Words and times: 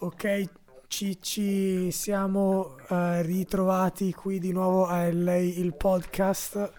Ok, 0.00 0.48
ci, 0.86 1.20
ci 1.20 1.90
siamo 1.90 2.76
uh, 2.88 3.20
ritrovati 3.20 4.12
qui 4.12 4.38
di 4.38 4.52
nuovo 4.52 4.86
a 4.86 5.10
LA 5.12 5.36
il 5.38 5.74
podcast. 5.74 6.72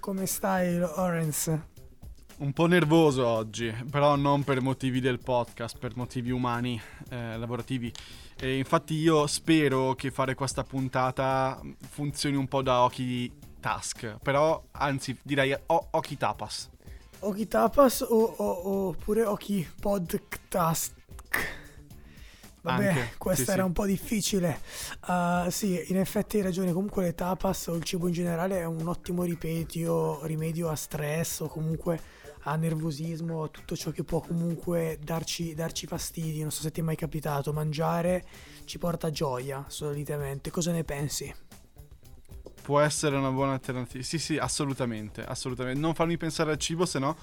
Come 0.00 0.26
stai, 0.26 0.76
Lorenz? 0.78 1.56
Un 2.38 2.52
po' 2.52 2.66
nervoso 2.66 3.24
oggi, 3.26 3.72
però 3.88 4.16
non 4.16 4.42
per 4.42 4.60
motivi 4.60 4.98
del 4.98 5.20
podcast, 5.20 5.78
per 5.78 5.96
motivi 5.96 6.30
umani, 6.32 6.80
eh, 7.10 7.36
lavorativi. 7.36 7.92
E 8.36 8.58
infatti 8.58 8.94
io 8.94 9.28
spero 9.28 9.94
che 9.94 10.10
fare 10.10 10.34
questa 10.34 10.64
puntata 10.64 11.60
funzioni 11.90 12.34
un 12.34 12.48
po' 12.48 12.62
da 12.62 12.82
occhi 12.82 13.32
task, 13.60 14.18
però 14.20 14.64
anzi 14.72 15.16
direi 15.22 15.56
o- 15.66 15.88
occhi 15.92 16.16
tapas. 16.16 16.68
Occhi 17.20 17.46
tapas 17.46 18.00
o, 18.00 18.16
o, 18.16 18.88
oppure 18.88 19.24
occhi 19.24 19.66
podcast? 19.80 20.94
Vabbè, 22.68 22.88
Anche, 22.88 23.14
questa 23.18 23.44
sì, 23.44 23.50
era 23.50 23.62
sì. 23.62 23.66
un 23.66 23.72
po' 23.72 23.86
difficile. 23.86 24.60
Uh, 25.06 25.50
sì, 25.50 25.84
in 25.88 25.98
effetti 25.98 26.36
hai 26.36 26.42
ragione. 26.42 26.72
Comunque 26.72 27.04
le 27.04 27.14
tapas 27.14 27.68
o 27.68 27.74
il 27.74 27.82
cibo 27.82 28.06
in 28.06 28.12
generale 28.12 28.58
è 28.58 28.64
un 28.64 28.86
ottimo 28.86 29.22
ripedio, 29.24 30.24
rimedio 30.26 30.68
a 30.68 30.76
stress 30.76 31.40
o 31.40 31.48
comunque 31.48 32.00
a 32.42 32.56
nervosismo, 32.56 33.44
a 33.44 33.48
tutto 33.48 33.76
ciò 33.76 33.90
che 33.90 34.04
può 34.04 34.20
comunque 34.20 34.98
darci, 35.02 35.54
darci 35.54 35.86
fastidi. 35.86 36.42
Non 36.42 36.50
so 36.50 36.62
se 36.62 36.70
ti 36.70 36.80
è 36.80 36.82
mai 36.82 36.96
capitato. 36.96 37.52
Mangiare 37.52 38.24
ci 38.64 38.78
porta 38.78 39.10
gioia, 39.10 39.64
solitamente. 39.68 40.50
Cosa 40.50 40.72
ne 40.72 40.84
pensi? 40.84 41.34
Può 42.62 42.80
essere 42.80 43.16
una 43.16 43.30
buona 43.30 43.52
alternativa. 43.52 44.04
Sì, 44.04 44.18
sì, 44.18 44.36
assolutamente, 44.36 45.24
assolutamente. 45.24 45.80
Non 45.80 45.94
farmi 45.94 46.18
pensare 46.18 46.50
al 46.50 46.58
cibo, 46.58 46.84
se 46.84 46.98
no 46.98 47.16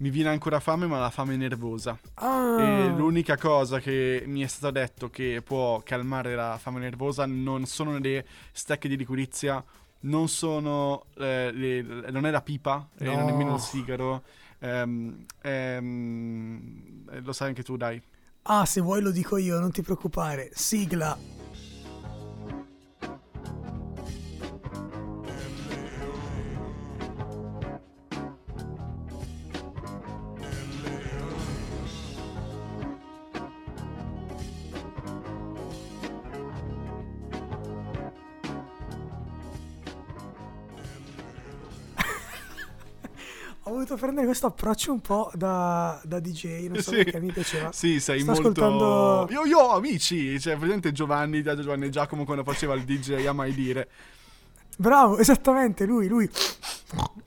mi 0.00 0.10
viene 0.10 0.30
ancora 0.30 0.60
fame, 0.60 0.86
ma 0.86 0.98
la 0.98 1.10
fame 1.10 1.36
nervosa. 1.36 1.98
Ah. 2.14 2.56
E 2.60 2.88
l'unica 2.88 3.36
cosa 3.36 3.80
che 3.80 4.24
mi 4.26 4.42
è 4.42 4.46
stato 4.46 4.72
detto 4.72 5.10
che 5.10 5.42
può 5.44 5.80
calmare 5.82 6.34
la 6.34 6.58
fame 6.58 6.80
nervosa 6.80 7.26
non 7.26 7.66
sono 7.66 7.98
le 7.98 8.26
stecche 8.52 8.88
di 8.88 8.96
liquirizia, 8.96 9.62
non 10.00 10.28
sono 10.28 11.04
eh, 11.16 11.50
le, 11.52 11.82
non 12.10 12.26
è 12.26 12.30
la 12.30 12.40
pipa, 12.40 12.88
no. 12.98 13.10
e 13.12 13.14
non 13.14 13.24
nemmeno 13.26 13.54
il 13.54 13.60
sigaro. 13.60 14.22
Ehm, 14.60 15.24
ehm, 15.42 17.22
lo 17.22 17.32
sai 17.32 17.48
anche 17.48 17.62
tu, 17.62 17.76
dai. 17.76 18.00
Ah, 18.44 18.64
se 18.64 18.80
vuoi 18.80 19.02
lo 19.02 19.10
dico 19.10 19.36
io, 19.36 19.58
non 19.58 19.70
ti 19.70 19.82
preoccupare. 19.82 20.50
Sigla. 20.54 21.16
Ho 43.64 43.70
voluto 43.70 43.96
prendere 43.96 44.26
questo 44.26 44.46
approccio 44.46 44.92
un 44.92 45.00
po' 45.00 45.30
da, 45.34 46.00
da 46.04 46.18
DJ, 46.18 46.68
non 46.68 46.80
so 46.80 46.90
sì. 46.90 46.96
perché 46.96 47.20
mi 47.20 47.30
piaceva. 47.30 47.70
Sì, 47.72 48.00
sei 48.00 48.20
Sto 48.20 48.32
molto... 48.32 48.48
ascoltando... 48.48 49.28
Io, 49.30 49.44
io, 49.44 49.68
amici, 49.70 50.40
cioè, 50.40 50.56
presente 50.56 50.92
Giovanni, 50.92 51.42
da 51.42 51.54
Giovanni 51.54 51.86
e 51.86 51.90
Giacomo 51.90 52.24
quando 52.24 52.42
faceva 52.42 52.74
il 52.74 52.84
DJ 52.84 53.26
a 53.26 53.32
mai 53.32 53.52
dire. 53.52 53.88
Bravo, 54.78 55.18
esattamente, 55.18 55.84
lui, 55.84 56.08
lui. 56.08 56.28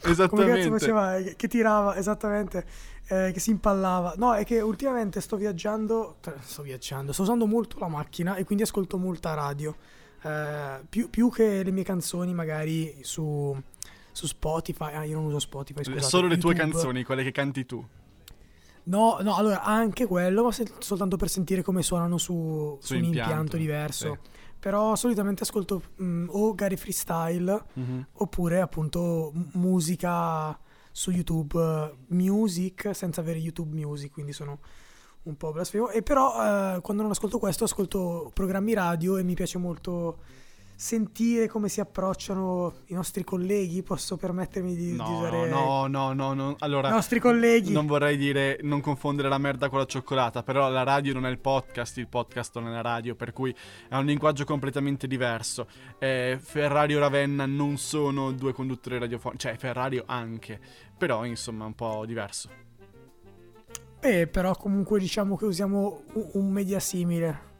Esattamente. 0.02 0.70
Faceva, 0.70 1.18
che, 1.18 1.36
che 1.36 1.48
tirava, 1.48 1.96
esattamente, 1.98 2.66
eh, 3.08 3.30
che 3.32 3.40
si 3.40 3.52
impallava. 3.52 4.16
No, 4.18 4.34
è 4.34 4.44
che 4.44 4.60
ultimamente 4.60 5.22
sto 5.22 5.38
viaggiando, 5.38 6.18
cioè, 6.22 6.34
sto 6.42 6.64
viaggiando, 6.64 7.14
sto 7.14 7.22
usando 7.22 7.46
molto 7.46 7.78
la 7.78 7.88
macchina 7.88 8.36
e 8.36 8.44
quindi 8.44 8.64
ascolto 8.64 8.98
molta 8.98 9.36
radio. 9.36 9.76
Eh, 10.24 10.80
più, 10.90 11.12
più 11.12 11.30
che 11.30 11.62
le 11.64 11.72
mie 11.72 11.84
canzoni 11.84 12.34
magari 12.34 12.98
su 13.02 13.56
su 14.14 14.28
Spotify. 14.28 14.94
Ah, 14.94 15.04
io 15.04 15.16
non 15.18 15.26
uso 15.26 15.40
Spotify. 15.40 15.84
Scusate, 15.84 16.02
Solo 16.02 16.28
le 16.28 16.36
YouTube. 16.36 16.56
tue 16.56 16.64
canzoni, 16.64 17.04
quelle 17.04 17.24
che 17.24 17.32
canti 17.32 17.66
tu. 17.66 17.86
No, 18.86 19.18
no, 19.22 19.36
allora 19.36 19.64
anche 19.64 20.06
quello, 20.06 20.44
ma 20.44 20.52
soltanto 20.80 21.16
per 21.18 21.30
sentire 21.30 21.62
come 21.62 21.84
suonano 21.84 22.18
su, 22.18 22.78
su, 22.82 22.94
su 22.94 22.96
un 22.96 23.04
impianto, 23.04 23.58
diverso. 23.58 24.20
Sì. 24.22 24.30
Però 24.60 24.96
solitamente 24.96 25.44
ascolto 25.44 25.82
mh, 25.96 26.06
mm, 26.06 26.28
o 26.30 26.54
Gary 26.54 26.78
Freestyle 26.78 27.66
mm-hmm. 27.78 28.02
oppure 28.14 28.62
appunto 28.62 29.32
musica 29.54 30.58
su 30.92 31.12
YouTube 31.12 31.96
Music 32.08 32.92
senza 32.94 33.22
avere 33.22 33.40
YouTube 33.40 33.76
Music, 33.76 34.12
quindi 34.12 34.32
sono 34.32 34.60
un 35.24 35.38
po' 35.38 35.52
blasfemo. 35.52 35.90
E 35.90 36.02
però 36.02 36.76
eh, 36.76 36.82
quando 36.82 37.04
non 37.04 37.12
ascolto 37.12 37.40
questo 37.40 37.64
ascolto 37.64 38.32
programmi 38.34 38.74
radio 38.74 39.18
e 39.18 39.24
mi 39.24 39.34
piace 39.34 39.58
molto 39.58 40.20
sentire 40.76 41.48
come 41.48 41.70
si 41.70 41.80
approcciano 41.80 42.74
i 42.88 42.94
nostri 42.94 43.24
colleghi, 43.24 43.84
posso 43.84 44.18
permettermi 44.18 44.76
di, 44.76 44.94
no, 44.94 45.06
di 45.06 45.12
usare 45.12 45.50
no, 45.50 45.88
no, 45.88 46.14
no, 46.14 46.34
no, 46.34 46.56
allora 46.60 46.90
i 46.90 46.92
nostri 46.92 47.20
colleghi. 47.20 47.72
Non 47.72 47.86
vorrei 47.86 48.18
dire 48.18 48.60
non 48.64 48.82
confondere 48.82 49.30
la 49.30 49.38
merda 49.38 49.70
con 49.70 49.80
la 49.80 49.86
cioccolata, 49.86 50.44
però 50.44 50.70
la 50.70 50.84
radio 50.84 51.14
non 51.14 51.26
è 51.26 51.30
il 51.30 51.40
podcast, 51.40 51.98
il 51.98 52.08
podcast 52.08 52.56
non 52.60 52.70
è 52.70 52.72
la 52.72 52.82
radio, 52.82 53.16
per 53.16 53.34
cui 53.34 53.56
è 53.88 53.96
un 53.96 54.06
linguaggio 54.06 54.46
completamente 54.46 55.08
diverso. 55.08 55.68
Eh, 56.00 56.38
Ferrari 56.42 56.96
o 56.96 57.00
Ravenna 57.00 57.46
non 57.46 57.78
sono 57.78 58.32
due 58.32 58.54
conduttori 58.54 58.98
radiofonici, 58.98 59.48
cioè 59.48 59.58
Ferrari 59.58 60.02
anche, 60.06 60.60
però 60.98 61.26
insomma 61.26 61.64
è 61.64 61.68
un 61.68 61.76
po' 61.76 62.06
diverso. 62.06 62.50
Beh, 64.00 64.28
però 64.28 64.54
comunque 64.56 65.00
diciamo 65.00 65.38
che 65.38 65.46
usiamo 65.46 66.04
un 66.34 66.50
media 66.52 66.82
simile. 66.82 67.52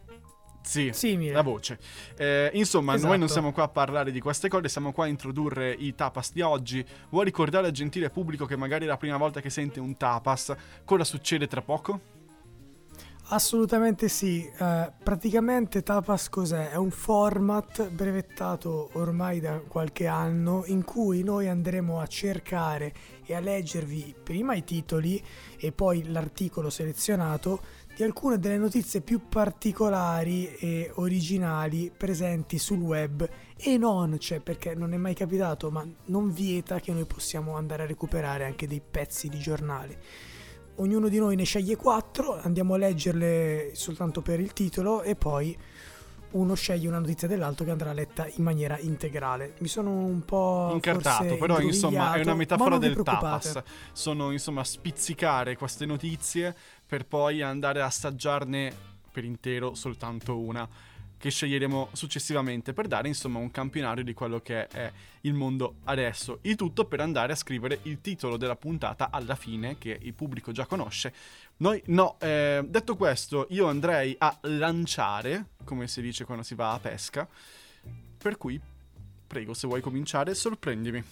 Sì, 0.64 0.90
Simile. 0.92 1.32
la 1.32 1.42
voce. 1.42 1.78
Eh, 2.16 2.50
insomma, 2.54 2.94
esatto. 2.94 3.08
noi 3.08 3.18
non 3.18 3.28
siamo 3.28 3.52
qua 3.52 3.64
a 3.64 3.68
parlare 3.68 4.10
di 4.10 4.20
queste 4.20 4.48
cose, 4.48 4.68
siamo 4.68 4.92
qua 4.92 5.04
a 5.04 5.08
introdurre 5.08 5.72
i 5.72 5.94
tapas 5.94 6.32
di 6.32 6.40
oggi. 6.40 6.84
Vuoi 7.10 7.26
ricordare 7.26 7.66
al 7.66 7.72
gentile 7.72 8.08
pubblico 8.08 8.46
che 8.46 8.56
magari 8.56 8.84
è 8.84 8.88
la 8.88 8.96
prima 8.96 9.18
volta 9.18 9.40
che 9.40 9.50
sente 9.50 9.78
un 9.78 9.96
tapas, 9.96 10.54
cosa 10.84 11.04
succede 11.04 11.46
tra 11.46 11.60
poco? 11.60 12.22
Assolutamente 13.28 14.08
sì, 14.08 14.46
eh, 14.46 14.92
praticamente 15.02 15.82
Tapas 15.82 16.28
cos'è? 16.28 16.68
È 16.68 16.76
un 16.76 16.90
format 16.90 17.88
brevettato 17.88 18.90
ormai 18.92 19.40
da 19.40 19.60
qualche 19.66 20.06
anno 20.06 20.64
in 20.66 20.84
cui 20.84 21.22
noi 21.22 21.48
andremo 21.48 22.00
a 22.00 22.06
cercare 22.06 22.92
e 23.24 23.34
a 23.34 23.40
leggervi 23.40 24.14
prima 24.22 24.54
i 24.54 24.62
titoli 24.62 25.22
e 25.58 25.72
poi 25.72 26.10
l'articolo 26.10 26.68
selezionato 26.68 27.60
di 27.94 28.02
alcune 28.02 28.38
delle 28.38 28.58
notizie 28.58 29.00
più 29.00 29.28
particolari 29.28 30.52
e 30.56 30.90
originali 30.96 31.92
presenti 31.96 32.58
sul 32.58 32.80
web 32.80 33.28
e 33.56 33.78
non, 33.78 34.18
cioè 34.18 34.40
perché 34.40 34.74
non 34.74 34.92
è 34.92 34.96
mai 34.96 35.14
capitato, 35.14 35.70
ma 35.70 35.86
non 36.06 36.32
vieta 36.32 36.80
che 36.80 36.92
noi 36.92 37.04
possiamo 37.04 37.56
andare 37.56 37.84
a 37.84 37.86
recuperare 37.86 38.44
anche 38.44 38.66
dei 38.66 38.82
pezzi 38.88 39.28
di 39.28 39.38
giornale. 39.38 39.98
Ognuno 40.76 41.08
di 41.08 41.18
noi 41.18 41.36
ne 41.36 41.44
sceglie 41.44 41.76
quattro, 41.76 42.36
andiamo 42.40 42.74
a 42.74 42.78
leggerle 42.78 43.70
soltanto 43.74 44.22
per 44.22 44.40
il 44.40 44.52
titolo 44.52 45.02
e 45.02 45.14
poi 45.14 45.56
uno 46.34 46.54
sceglie 46.54 46.88
una 46.88 46.98
notizia 46.98 47.28
dell'altro 47.28 47.64
che 47.64 47.70
andrà 47.70 47.92
letta 47.92 48.26
in 48.26 48.42
maniera 48.42 48.78
integrale. 48.78 49.54
Mi 49.58 49.68
sono 49.68 49.90
un 49.90 50.24
po' 50.24 50.70
incartato, 50.72 51.36
però 51.36 51.60
insomma 51.60 52.14
è 52.14 52.20
una 52.20 52.34
metafora 52.34 52.78
del 52.78 53.00
tapas. 53.02 53.62
Sono 53.92 54.30
insomma 54.30 54.64
spizzicare 54.64 55.56
queste 55.56 55.86
notizie 55.86 56.54
per 56.86 57.06
poi 57.06 57.42
andare 57.42 57.80
a 57.80 57.86
assaggiarne 57.86 58.72
per 59.10 59.24
intero 59.24 59.74
soltanto 59.74 60.38
una 60.38 60.68
che 61.24 61.30
sceglieremo 61.30 61.88
successivamente 61.92 62.74
per 62.74 62.86
dare 62.86 63.08
insomma 63.08 63.38
un 63.38 63.50
campionario 63.50 64.04
di 64.04 64.12
quello 64.12 64.40
che 64.40 64.66
è 64.66 64.92
il 65.22 65.32
mondo 65.32 65.76
adesso. 65.84 66.40
Il 66.42 66.54
tutto 66.54 66.84
per 66.84 67.00
andare 67.00 67.32
a 67.32 67.34
scrivere 67.34 67.78
il 67.84 68.02
titolo 68.02 68.36
della 68.36 68.56
puntata 68.56 69.08
alla 69.10 69.34
fine 69.34 69.78
che 69.78 69.98
il 70.02 70.12
pubblico 70.12 70.52
già 70.52 70.66
conosce. 70.66 71.14
Noi 71.56 71.82
no, 71.86 72.16
eh, 72.20 72.62
detto 72.68 72.94
questo 72.96 73.46
io 73.48 73.68
andrei 73.68 74.14
a 74.18 74.36
lanciare, 74.42 75.46
come 75.64 75.88
si 75.88 76.02
dice 76.02 76.26
quando 76.26 76.44
si 76.44 76.54
va 76.54 76.74
a 76.74 76.78
pesca, 76.78 77.26
per 78.18 78.36
cui 78.36 78.60
prego 79.26 79.54
se 79.54 79.66
vuoi 79.66 79.80
cominciare 79.80 80.34
sorprendimi. 80.34 81.02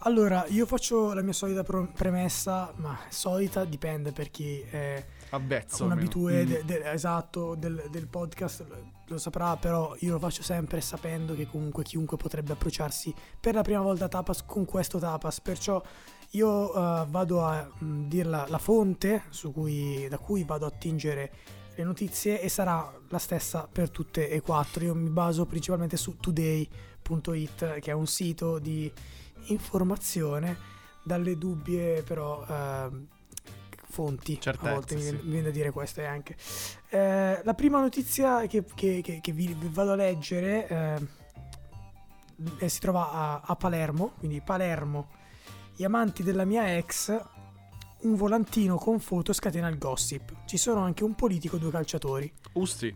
Allora, 0.00 0.44
io 0.48 0.66
faccio 0.66 1.14
la 1.14 1.22
mia 1.22 1.32
solita 1.32 1.62
premessa, 1.62 2.74
ma 2.76 2.98
solita 3.08 3.64
dipende 3.64 4.12
per 4.12 4.30
chi 4.30 4.60
è 4.60 5.02
Avvezzo, 5.30 5.84
un 5.84 5.92
abitue 5.92 6.44
mm. 6.44 6.46
de- 6.46 6.64
de- 6.64 6.90
esatto 6.90 7.54
del, 7.54 7.84
del, 7.90 8.06
podcast, 8.08 8.64
lo 9.06 9.18
saprà, 9.18 9.56
però 9.56 9.94
io 10.00 10.12
lo 10.12 10.18
faccio 10.18 10.42
sempre 10.42 10.80
sapendo 10.80 11.34
che 11.34 11.46
comunque 11.46 11.84
chiunque 11.84 12.16
potrebbe 12.16 12.52
approcciarsi 12.52 13.14
per 13.40 13.54
la 13.54 13.62
prima 13.62 13.80
volta 13.80 14.06
a 14.06 14.08
Tapas 14.08 14.44
con 14.44 14.64
questo 14.64 14.98
Tapas, 14.98 15.40
perciò 15.40 15.82
io 16.30 16.76
uh, 16.76 17.06
vado 17.08 17.44
a 17.44 17.68
mh, 17.78 18.08
dire 18.08 18.28
la, 18.28 18.58
fonte 18.58 19.24
cui, 19.52 20.06
da 20.08 20.18
cui 20.18 20.44
vado 20.44 20.64
a 20.64 20.68
attingere 20.68 21.32
le 21.74 21.84
notizie 21.84 22.40
e 22.40 22.48
sarà 22.48 22.92
la 23.08 23.18
stessa 23.18 23.68
per 23.70 23.90
tutte 23.90 24.28
e 24.28 24.40
quattro. 24.40 24.84
Io 24.84 24.94
mi 24.94 25.08
baso 25.08 25.46
principalmente 25.46 25.96
su 25.96 26.16
today.it, 26.16 27.78
che 27.78 27.90
è 27.90 27.94
un 27.94 28.06
sito 28.06 28.58
di 28.58 28.92
informazione 29.46 30.78
dalle 31.02 31.38
dubbie 31.38 32.02
però 32.02 32.44
eh, 32.46 32.88
fonti. 33.90 34.40
Certezza, 34.40 34.70
a 34.70 34.74
volte 34.74 34.98
sì. 34.98 35.12
mi, 35.12 35.20
viene 35.22 35.42
da 35.42 35.50
dire 35.50 35.70
questo 35.70 36.04
anche. 36.04 36.36
Eh, 36.88 37.40
la 37.42 37.54
prima 37.54 37.80
notizia 37.80 38.46
che, 38.46 38.64
che, 38.74 39.00
che, 39.02 39.20
che 39.20 39.32
vi, 39.32 39.54
vado 39.70 39.92
a 39.92 39.96
leggere 39.96 40.68
eh, 42.58 42.68
si 42.68 42.80
trova 42.80 43.10
a, 43.10 43.40
a, 43.44 43.56
Palermo, 43.56 44.12
quindi 44.18 44.40
Palermo, 44.40 45.08
gli 45.76 45.84
amanti 45.84 46.22
della 46.22 46.44
mia 46.44 46.76
ex, 46.76 47.10
un 48.02 48.14
volantino 48.14 48.76
con 48.76 48.98
foto 48.98 49.32
scatena 49.32 49.68
il 49.68 49.78
gossip. 49.78 50.44
Ci 50.46 50.56
sono 50.56 50.80
anche 50.80 51.04
un 51.04 51.14
politico 51.14 51.56
e 51.56 51.58
due 51.58 51.70
calciatori. 51.70 52.32
Usti. 52.54 52.94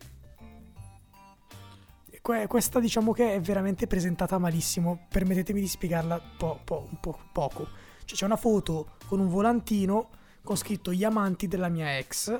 Que- 2.22 2.46
questa 2.46 2.80
diciamo 2.80 3.12
che 3.12 3.34
è 3.34 3.40
veramente 3.40 3.86
presentata 3.86 4.38
malissimo, 4.38 5.06
permettetemi 5.10 5.60
di 5.60 5.68
spiegarla 5.68 6.18
po- 6.38 6.60
po- 6.64 6.88
un 6.90 6.98
po' 6.98 7.18
poco. 7.32 7.68
Cioè 8.04 8.16
c'è 8.16 8.24
una 8.24 8.36
foto 8.36 8.96
con 9.06 9.20
un 9.20 9.28
volantino 9.28 10.08
con 10.44 10.56
scritto 10.56 10.92
gli 10.92 11.02
amanti 11.02 11.48
della 11.48 11.68
mia 11.68 11.96
ex. 11.98 12.38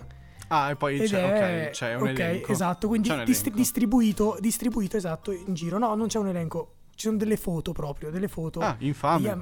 Ah, 0.49 0.71
e 0.71 0.77
poi 0.77 1.01
c'è, 1.01 1.23
è, 1.23 1.25
okay, 1.25 1.71
c'è 1.71 1.95
un 1.95 2.09
okay, 2.09 2.15
elenco. 2.15 2.53
esatto, 2.53 2.87
quindi 2.87 3.11
dist- 3.25 3.51
distribuito, 3.51 4.37
distribuito 4.39 4.97
esatto 4.97 5.33
in 5.33 5.55
giro. 5.55 5.79
No, 5.79 5.95
non 5.95 6.07
c'è 6.07 6.19
un 6.19 6.29
elenco 6.29 6.75
ci 6.95 7.07
sono 7.07 7.17
delle 7.17 7.37
foto 7.37 7.73
proprio, 7.73 8.11
delle 8.11 8.29
foto 8.29 8.61
ah, 8.61 8.77
degli, 8.79 8.95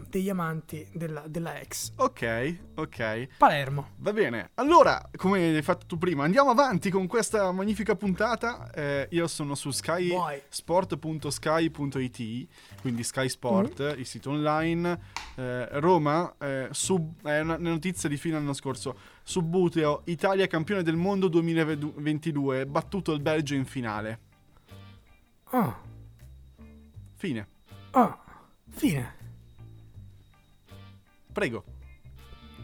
degli, 0.09 0.31
amanti 0.31 0.89
della, 0.93 1.25
della, 1.27 1.61
ex. 1.61 1.93
Ok, 1.97 2.57
ok. 2.75 3.29
Palermo. 3.37 3.91
Va 3.97 4.13
bene. 4.13 4.53
Allora, 4.55 5.11
come 5.17 5.55
hai 5.55 5.63
fatto 5.63 5.87
tu 5.87 5.99
prima, 5.99 6.23
andiamo 6.25 6.51
avanti 6.51 6.91
con 6.91 7.07
questa 7.07 7.53
magnifica 7.53 7.95
puntata. 7.95 8.71
Eh, 8.73 9.09
io 9.11 9.27
sono 9.27 9.55
su 9.55 9.71
skysport.sky.it, 9.71 12.49
quindi 12.81 13.03
Sky 13.03 13.29
Sport, 13.29 13.95
mm. 13.95 13.99
il 13.99 14.07
sito 14.07 14.31
online. 14.31 14.99
Eh, 15.37 15.81
Roma, 15.81 16.35
eh, 16.39 16.69
sub, 16.71 17.27
è 17.27 17.41
una 17.41 17.59
notizia 17.59 18.09
di 18.09 18.17
fine 18.17 18.37
anno 18.37 18.55
scorso. 18.55 18.97
Subbuteo, 19.23 20.01
Italia 20.07 20.47
campione 20.47 20.83
del 20.83 20.97
mondo 20.97 21.29
2022, 21.29 22.65
battuto 22.67 23.13
il 23.13 23.21
Belgio 23.21 23.53
in 23.55 23.67
finale. 23.67 24.19
Ah. 25.51 25.91
Fine. 27.23 27.47
Ah, 27.93 28.19
fine. 28.69 29.15
Prego. 31.33 31.63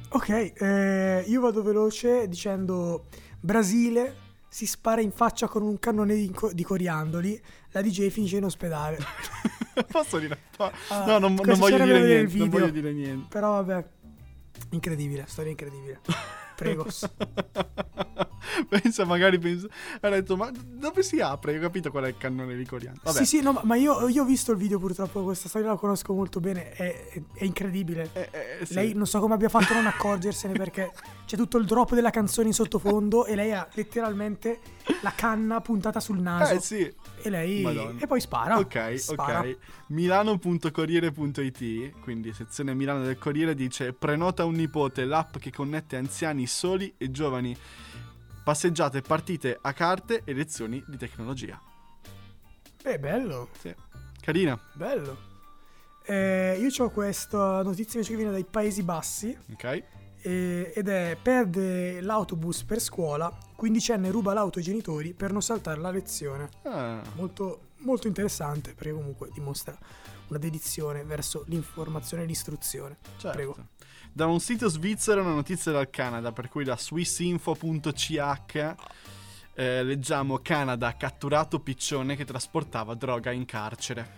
Ok, 0.08 0.52
eh, 0.52 1.24
io 1.28 1.40
vado 1.40 1.62
veloce 1.62 2.26
dicendo 2.26 3.04
Brasile 3.38 4.16
si 4.48 4.66
spara 4.66 5.00
in 5.00 5.12
faccia 5.12 5.46
con 5.46 5.62
un 5.62 5.78
cannone 5.78 6.16
di, 6.16 6.34
di 6.54 6.64
coriandoli, 6.64 7.40
la 7.70 7.82
DJ 7.82 8.08
finisce 8.08 8.38
in 8.38 8.46
ospedale. 8.46 8.98
Posso 9.92 10.18
dire? 10.18 10.40
No, 10.58 10.72
ah, 10.88 11.04
no 11.06 11.18
non, 11.18 11.34
non, 11.34 11.56
voglio 11.56 11.84
dire 11.84 12.02
niente, 12.02 12.38
non 12.38 12.48
voglio 12.48 12.70
dire 12.70 12.92
niente. 12.92 13.26
Però 13.28 13.62
vabbè, 13.62 13.88
incredibile, 14.70 15.24
storia 15.28 15.52
incredibile. 15.52 16.00
Prego. 16.56 16.84
pensa, 18.68 19.04
magari 19.04 19.38
pensa. 19.38 19.66
Ha 20.00 20.08
detto, 20.08 20.36
ma 20.36 20.50
dove 20.52 21.02
si 21.02 21.20
apre? 21.20 21.56
Ho 21.56 21.60
capito 21.60 21.90
qual 21.90 22.04
è 22.04 22.08
il 22.08 22.16
cannone 22.16 22.56
di 22.56 22.64
coriandolo. 22.64 23.02
Vabbè. 23.04 23.18
Sì, 23.18 23.24
sì, 23.24 23.42
no, 23.42 23.60
ma 23.64 23.76
io, 23.76 24.08
io, 24.08 24.22
ho 24.22 24.26
visto 24.26 24.52
il 24.52 24.58
video 24.58 24.78
purtroppo. 24.78 25.22
Questa 25.22 25.48
storia 25.48 25.68
la 25.68 25.76
conosco 25.76 26.14
molto 26.14 26.40
bene. 26.40 26.72
È, 26.72 27.10
è, 27.10 27.22
è 27.34 27.44
incredibile. 27.44 28.10
Eh, 28.12 28.28
eh, 28.30 28.66
sì. 28.66 28.74
Lei 28.74 28.94
non 28.94 29.06
so 29.06 29.20
come 29.20 29.34
abbia 29.34 29.48
fatto 29.48 29.72
a 29.72 29.76
non 29.76 29.86
accorgersene 29.86 30.54
perché 30.54 30.92
c'è 31.26 31.36
tutto 31.36 31.58
il 31.58 31.66
drop 31.66 31.94
della 31.94 32.10
canzone 32.10 32.48
in 32.48 32.54
sottofondo 32.54 33.26
e 33.26 33.34
lei 33.34 33.52
ha 33.52 33.68
letteralmente 33.74 34.60
la 35.02 35.12
canna 35.14 35.60
puntata 35.60 36.00
sul 36.00 36.18
naso. 36.18 36.54
Eh 36.54 36.60
sì. 36.60 36.92
E 37.22 37.30
lei. 37.30 37.62
Madonna. 37.62 38.00
E 38.00 38.06
poi 38.06 38.20
spara. 38.20 38.58
Ok, 38.58 38.98
spara. 38.98 39.40
ok. 39.40 39.56
Milano.corriere.it, 39.88 41.98
quindi 42.00 42.32
sezione 42.32 42.74
Milano 42.74 43.04
del 43.04 43.18
Corriere, 43.18 43.54
dice: 43.54 43.92
Prenota 43.92 44.44
un 44.44 44.54
nipote, 44.54 45.04
l'app 45.04 45.36
che 45.38 45.50
connette 45.50 45.96
anziani 45.96 46.46
soli 46.46 46.92
e 46.96 47.10
giovani. 47.10 47.56
Passeggiate, 48.48 49.02
partite 49.02 49.58
a 49.60 49.74
carte 49.74 50.22
e 50.24 50.32
lezioni 50.32 50.82
di 50.86 50.96
tecnologia. 50.96 51.60
È 52.82 52.98
bello. 52.98 53.50
Sì. 53.60 53.74
Carina. 54.22 54.58
Bello. 54.72 55.18
Eh, 56.02 56.56
io 56.58 56.82
ho 56.82 56.88
questa 56.88 57.60
notizia 57.62 58.00
invece 58.00 58.08
che 58.08 58.16
viene 58.16 58.30
dai 58.30 58.46
Paesi 58.46 58.82
Bassi. 58.82 59.36
Ok. 59.52 59.84
Eh, 60.22 60.72
ed 60.74 60.88
è 60.88 61.18
perde 61.22 62.00
l'autobus 62.00 62.62
per 62.64 62.80
scuola, 62.80 63.30
quindicenne 63.54 64.10
ruba 64.10 64.32
l'auto 64.32 64.60
ai 64.60 64.64
genitori 64.64 65.12
per 65.12 65.30
non 65.30 65.42
saltare 65.42 65.78
la 65.78 65.90
lezione. 65.90 66.48
Ah. 66.62 67.02
Molto, 67.16 67.72
molto 67.80 68.06
interessante 68.06 68.72
perché 68.72 68.94
comunque 68.94 69.28
dimostra 69.30 69.76
una 70.28 70.38
dedizione 70.38 71.04
verso 71.04 71.44
l'informazione 71.48 72.22
e 72.22 72.26
l'istruzione. 72.26 72.96
Certo. 73.18 73.36
Prego. 73.36 73.56
Da 74.18 74.26
un 74.26 74.40
sito 74.40 74.68
svizzero 74.68 75.20
una 75.20 75.32
notizia 75.32 75.70
dal 75.70 75.90
Canada, 75.90 76.32
per 76.32 76.48
cui 76.48 76.64
da 76.64 76.76
swissinfo.ch 76.76 78.74
eh, 79.54 79.84
leggiamo 79.84 80.40
Canada 80.42 80.96
catturato 80.96 81.60
piccione 81.60 82.16
che 82.16 82.24
trasportava 82.24 82.96
droga 82.96 83.30
in 83.30 83.44
carcere. 83.44 84.10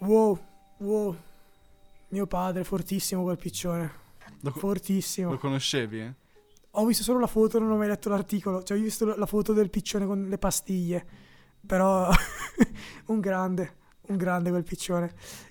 Wow, 0.00 0.38
wow. 0.76 1.16
Mio 2.08 2.26
padre, 2.26 2.62
fortissimo 2.62 3.22
quel 3.22 3.38
piccione. 3.38 3.90
Lo, 4.40 4.50
fortissimo. 4.50 5.30
Lo 5.30 5.38
conoscevi? 5.38 5.98
Eh? 5.98 6.14
Ho 6.72 6.84
visto 6.84 7.02
solo 7.02 7.18
la 7.18 7.26
foto, 7.26 7.58
non 7.58 7.70
ho 7.70 7.76
mai 7.78 7.88
letto 7.88 8.10
l'articolo. 8.10 8.62
Cioè, 8.62 8.76
ho 8.76 8.82
visto 8.82 9.16
la 9.16 9.24
foto 9.24 9.54
del 9.54 9.70
piccione 9.70 10.04
con 10.04 10.26
le 10.28 10.36
pastiglie. 10.36 11.06
Però, 11.66 12.10
un 13.06 13.20
grande, 13.20 13.76
un 14.08 14.18
grande 14.18 14.50
quel 14.50 14.64
piccione. 14.64 15.10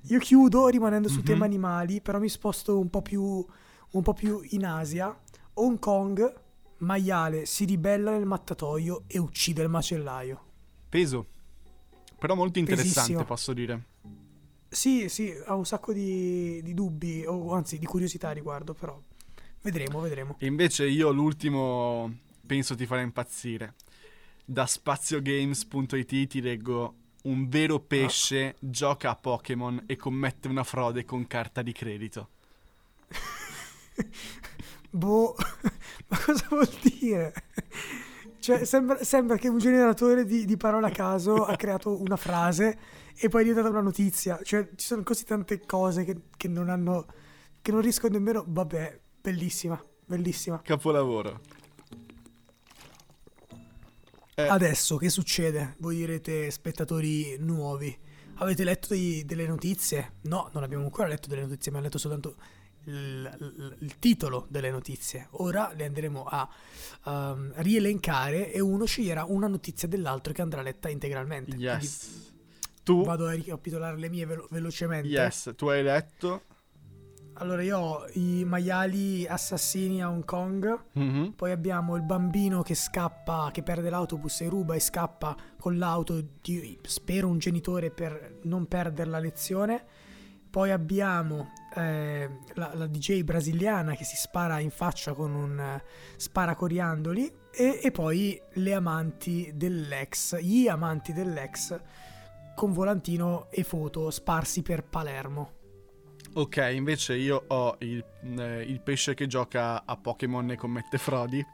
Io 0.10 0.20
chiudo 0.20 0.68
rimanendo 0.68 1.08
su 1.08 1.16
mm-hmm. 1.16 1.26
tema 1.26 1.46
animali, 1.46 2.00
però 2.00 2.20
mi 2.20 2.30
sposto 2.30 2.78
un 2.78 2.92
po' 2.92 3.02
più, 3.02 3.44
un 3.92 4.02
po' 4.02 4.14
più 4.14 4.42
in 4.50 4.66
Asia. 4.66 5.16
Hong 5.54 5.80
Kong, 5.80 6.34
maiale 6.80 7.46
si 7.46 7.66
ribella 7.66 8.12
nel 8.12 8.26
mattatoio 8.26 9.04
e 9.08 9.18
uccide 9.18 9.64
il 9.64 9.70
macellaio. 9.70 10.44
Peso. 10.90 11.28
Però 12.18 12.36
molto 12.36 12.60
interessante, 12.60 13.00
Pesissimo. 13.00 13.24
posso 13.26 13.54
dire. 13.54 13.86
Sì, 14.70 15.08
sì, 15.08 15.34
ha 15.46 15.56
un 15.56 15.66
sacco 15.66 15.94
di, 15.94 16.62
di 16.62 16.74
dubbi, 16.74 17.24
o 17.26 17.54
anzi 17.54 17.80
di 17.80 17.86
curiosità 17.86 18.30
a 18.30 18.34
riguardo, 18.34 18.74
però 18.74 19.00
vedremo, 19.62 20.00
vedremo. 20.02 20.36
E 20.40 20.46
invece 20.46 20.88
io 20.88 21.12
l'ultimo 21.12 22.12
penso 22.46 22.76
ti 22.76 22.86
farà 22.86 23.02
impazzire. 23.02 23.76
Da 24.44 24.66
spaziogames.it 24.66 26.28
ti 26.28 26.42
leggo 26.42 26.96
un 27.24 27.48
vero 27.48 27.80
pesce 27.80 28.48
ah. 28.48 28.56
gioca 28.60 29.12
a 29.12 29.16
Pokémon 29.16 29.84
e 29.86 29.96
commette 29.96 30.48
una 30.48 30.64
frode 30.64 31.06
con 31.06 31.28
carta 31.28 31.62
di 31.62 31.72
credito. 31.72 32.30
Boh, 34.90 35.36
ma 36.08 36.18
cosa 36.24 36.46
vuol 36.50 36.70
dire? 36.82 37.34
Cioè, 38.40 38.64
sembra, 38.66 39.04
sembra 39.04 39.38
che 39.38 39.50
un 39.50 39.58
generatore 39.58 40.26
di, 40.26 40.46
di 40.46 40.58
parole 40.58 40.88
a 40.88 40.92
caso 40.92 41.44
ha 41.46 41.56
creato 41.56 42.00
una 42.00 42.16
frase 42.16 42.78
e 43.20 43.30
poi 43.30 43.42
è 43.42 43.44
diventata 43.44 43.70
una 43.70 43.82
notizia. 43.82 44.40
Cioè, 44.42 44.70
ci 44.76 44.86
sono 44.86 45.04
così 45.04 45.26
tante 45.26 45.66
cose 45.66 46.04
che, 46.06 46.22
che 46.38 46.48
non 46.48 46.70
hanno. 46.70 47.06
che 47.62 47.72
non 47.72 47.82
riescono 47.82 48.14
nemmeno. 48.14 48.46
Vabbè, 48.48 49.00
bellissima, 49.22 49.82
bellissima. 50.06 50.62
Capolavoro. 50.62 51.42
Eh. 54.36 54.48
Adesso 54.48 54.98
che 54.98 55.10
succede? 55.10 55.76
Voi 55.80 55.96
direte, 55.96 56.52
spettatori 56.52 57.38
nuovi, 57.40 57.98
avete 58.36 58.64
letto 58.64 58.90
dei, 58.90 59.26
delle 59.26 59.48
notizie? 59.48 60.14
No, 60.22 60.52
non 60.54 60.62
abbiamo 60.62 60.84
ancora 60.84 61.08
letto 61.08 61.28
delle 61.28 61.42
notizie, 61.42 61.72
abbiamo 61.72 61.86
letto 61.86 61.98
soltanto 61.98 62.36
il, 62.88 63.96
titolo 64.00 64.46
delle 64.50 64.72
notizie. 64.72 65.28
Ora 65.32 65.72
le 65.76 65.86
andremo 65.86 66.24
a 66.24 66.50
um, 67.06 67.52
rielencare 67.56 68.52
e 68.52 68.60
uno 68.60 68.86
sceglierà 68.86 69.26
una 69.26 69.48
notizia 69.48 69.88
dell'altro 69.88 70.34
che 70.34 70.42
andrà 70.42 70.62
letta 70.62 70.90
integralmente. 70.90 71.56
Yes. 71.56 71.78
Quindi, 71.80 72.26
tu... 72.84 73.04
Vado 73.04 73.28
a 73.28 73.34
ricapitolare 73.34 73.98
le 73.98 74.10
mie 74.10 74.26
velo- 74.26 74.48
velocemente. 74.50 75.08
Yes, 75.08 75.54
tu 75.56 75.68
hai 75.68 75.84
letto. 75.84 76.44
Allora, 77.40 77.62
io 77.62 77.78
ho 77.78 78.06
i 78.14 78.44
maiali 78.46 79.28
assassini 79.28 80.02
a 80.02 80.10
Hong 80.10 80.26
Kong. 80.26 80.80
Mm-hmm. 80.98 81.30
Poi 81.32 81.52
abbiamo 81.52 81.96
il 81.96 82.02
bambino 82.02 82.64
che 82.64 82.74
scappa, 82.74 83.50
che 83.52 83.62
perde 83.62 83.90
l'autobus 83.90 84.42
e 84.42 84.50
ruba 84.50 84.74
e 84.74 84.80
scappa 84.80 85.36
con 85.60 85.78
l'auto 85.78 86.20
di, 86.42 86.80
spero, 86.84 87.28
un 87.28 87.38
genitore 87.38 87.92
per 87.92 88.40
non 88.44 88.66
perdere 88.68 89.10
la 89.10 89.20
lezione. 89.20 89.86
Poi 90.50 90.72
abbiamo 90.72 91.52
eh, 91.78 92.30
la, 92.56 92.72
la, 92.74 92.88
DJ 92.88 93.22
brasiliana 93.22 93.96
che 93.96 94.04
si 94.04 94.16
spara 94.16 94.60
in 94.60 94.72
faccia 94.72 95.14
con 95.14 95.34
un 95.34 95.58
uh, 95.58 95.82
sparacoriandoli. 96.16 97.32
E, 97.52 97.80
e 97.84 97.92
poi 97.92 98.40
le 98.54 98.74
amanti 98.74 99.52
dell'ex, 99.54 100.38
gli 100.40 100.68
amanti 100.68 101.14
dell'ex 101.14 101.80
con 102.56 102.72
volantino 102.72 103.48
e 103.52 103.64
foto 103.64 104.10
sparsi 104.10 104.64
per 104.64 104.84
Palermo. 104.84 105.52
Ok, 106.34 106.70
invece 106.74 107.16
io 107.16 107.44
ho 107.48 107.76
il, 107.80 108.04
eh, 108.38 108.62
il 108.64 108.82
pesce 108.82 109.14
che 109.14 109.28
gioca 109.28 109.86
a 109.86 109.96
Pokémon 109.96 110.52
e 110.52 110.56
commette 110.56 110.98
frodi. 110.98 111.46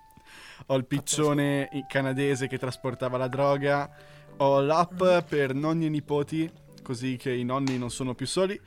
Ho 0.68 0.76
il 0.76 0.86
piccione 0.86 1.70
canadese 1.88 2.48
che 2.48 2.58
trasportava 2.58 3.18
la 3.18 3.28
droga. 3.28 3.90
Ho 4.38 4.62
l'app 4.62 5.02
mm. 5.02 5.18
per 5.28 5.54
nonni 5.54 5.86
e 5.86 5.90
nipoti, 5.90 6.50
così 6.82 7.18
che 7.18 7.34
i 7.34 7.44
nonni 7.44 7.78
non 7.78 7.92
sono 7.92 8.14
più 8.16 8.26
soli. 8.26 8.60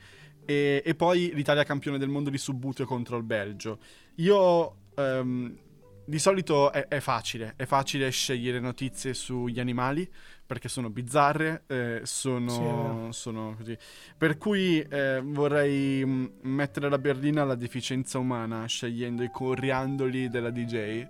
E, 0.47 0.81
e 0.83 0.95
poi 0.95 1.33
l'Italia 1.33 1.65
campione 1.65 1.97
del 1.97 2.07
mondo 2.07 2.29
di 2.29 2.37
subbuteo 2.37 2.85
contro 2.85 3.17
il 3.17 3.23
Belgio. 3.23 3.79
Io 4.15 4.75
um, 4.95 5.53
di 6.05 6.19
solito 6.19 6.71
è, 6.71 6.87
è, 6.87 7.01
facile, 7.01 7.53
è 7.57 7.65
facile 7.65 8.09
scegliere 8.09 8.61
notizie 8.61 9.13
sugli 9.13 9.59
animali 9.59 10.09
perché 10.45 10.69
sono 10.69 10.89
bizzarre, 10.89 11.63
eh, 11.67 11.99
sono, 12.03 13.09
sì, 13.11 13.19
sono, 13.19 13.55
così. 13.57 13.77
Per 14.17 14.37
cui 14.37 14.79
eh, 14.79 15.19
vorrei 15.21 16.05
mm, 16.05 16.25
mettere 16.43 16.87
la 16.87 16.97
berlina 16.97 17.41
alla 17.41 17.55
deficienza 17.55 18.19
umana 18.19 18.65
scegliendo 18.65 19.21
i 19.21 19.29
coriandoli 19.29 20.29
della 20.29 20.49
DJ. 20.49 21.05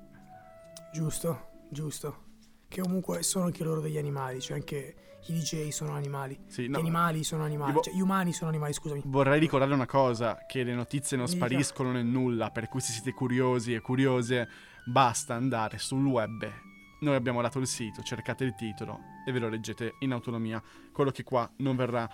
Giusto, 0.92 1.50
giusto. 1.70 2.26
Che 2.68 2.82
comunque 2.82 3.22
sono 3.22 3.46
anche 3.46 3.64
loro 3.64 3.82
degli 3.82 4.00
animali, 4.00 4.42
cioè 4.42 4.58
anche 4.58 4.96
i 5.28 5.34
DJ 5.34 5.70
sono 5.70 5.94
animali. 5.94 6.38
Sì, 6.48 6.68
no, 6.68 6.78
gli 6.78 6.82
animali 6.82 7.24
sono 7.24 7.44
animali, 7.44 7.74
vo- 7.74 7.82
cioè 7.82 7.94
gli 7.94 8.02
umani 8.02 8.34
sono 8.34 8.50
animali, 8.50 8.74
scusami. 8.74 9.02
Vorrei 9.06 9.40
ricordare 9.40 9.74
una 9.74 9.86
cosa, 9.86 10.38
che 10.48 10.64
le 10.64 10.74
notizie 10.74 11.18
non 11.18 11.28
spariscono 11.28 11.92
nel 11.92 12.06
nulla, 12.06 12.52
per 12.52 12.68
cui 12.68 12.80
se 12.80 12.92
siete 12.92 13.14
curiosi 13.14 13.74
e 13.74 13.82
curiose 13.82 14.48
basta 14.86 15.34
andare 15.36 15.78
sul 15.78 16.06
web. 16.06 16.52
Noi 17.00 17.16
abbiamo 17.16 17.42
dato 17.42 17.60
il 17.60 17.68
sito, 17.68 18.02
cercate 18.02 18.44
il 18.44 18.56
titolo 18.56 19.00
e 19.26 19.32
ve 19.32 19.40
lo 19.40 19.50
leggete 19.50 19.96
in 20.00 20.14
autonomia. 20.14 20.62
Quello 20.92 21.12
che 21.12 21.24
qua 21.24 21.50
non 21.58 21.76
verrà 21.76 22.10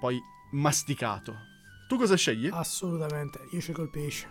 poi 0.00 0.20
masticato. 0.52 1.34
Tu 1.88 1.96
cosa 1.96 2.16
scegli? 2.16 2.48
Assolutamente, 2.52 3.38
io 3.52 3.60
scelgo 3.60 3.82
il 3.82 3.90
pesce. 3.90 4.28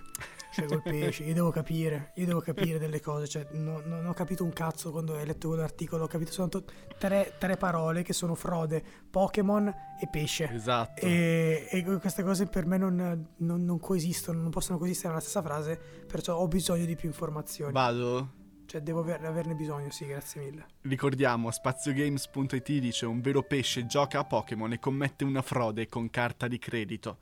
Scelgo 0.55 0.75
il 0.75 0.81
pesce, 0.83 1.23
io 1.23 1.33
devo 1.33 1.51
capire, 1.51 2.13
io 2.15 2.25
devo 2.25 2.39
capire 2.39 2.79
delle 2.79 3.01
cose. 3.01 3.27
Cioè, 3.27 3.47
no, 3.51 3.81
no, 3.85 3.97
non 3.97 4.05
ho 4.05 4.13
capito 4.13 4.45
un 4.45 4.53
cazzo 4.53 4.89
quando 4.89 5.13
ho 5.13 5.21
letto 5.21 5.49
quell'articolo, 5.49 6.05
ho 6.05 6.07
capito 6.07 6.31
soltanto 6.31 6.71
tre, 6.97 7.35
tre 7.37 7.57
parole 7.57 8.03
che 8.03 8.13
sono 8.13 8.35
frode, 8.35 8.81
Pokémon 9.09 9.67
e 9.67 10.07
pesce. 10.09 10.49
Esatto. 10.49 11.05
E, 11.05 11.67
e 11.69 11.83
queste 11.99 12.23
cose 12.23 12.45
per 12.45 12.65
me 12.65 12.77
non, 12.77 13.27
non, 13.35 13.65
non 13.65 13.79
coesistono, 13.81 14.39
non 14.39 14.49
possono 14.49 14.77
coesistere 14.77 15.09
nella 15.09 15.19
stessa 15.19 15.41
frase, 15.41 15.77
perciò 16.07 16.37
ho 16.37 16.47
bisogno 16.47 16.85
di 16.85 16.95
più 16.95 17.09
informazioni. 17.09 17.73
Vado? 17.73 18.43
Cioè, 18.65 18.79
devo 18.79 19.01
aver, 19.01 19.25
averne 19.25 19.55
bisogno, 19.55 19.91
sì, 19.91 20.05
grazie 20.05 20.41
mille. 20.41 20.65
Ricordiamo, 20.83 21.51
spaziogames.it 21.51 22.71
dice 22.79 23.05
un 23.05 23.19
vero 23.19 23.43
pesce 23.43 23.85
gioca 23.85 24.19
a 24.19 24.23
Pokémon 24.23 24.71
e 24.71 24.79
commette 24.79 25.25
una 25.25 25.41
frode 25.41 25.87
con 25.87 26.09
carta 26.09 26.47
di 26.47 26.57
credito. 26.57 27.17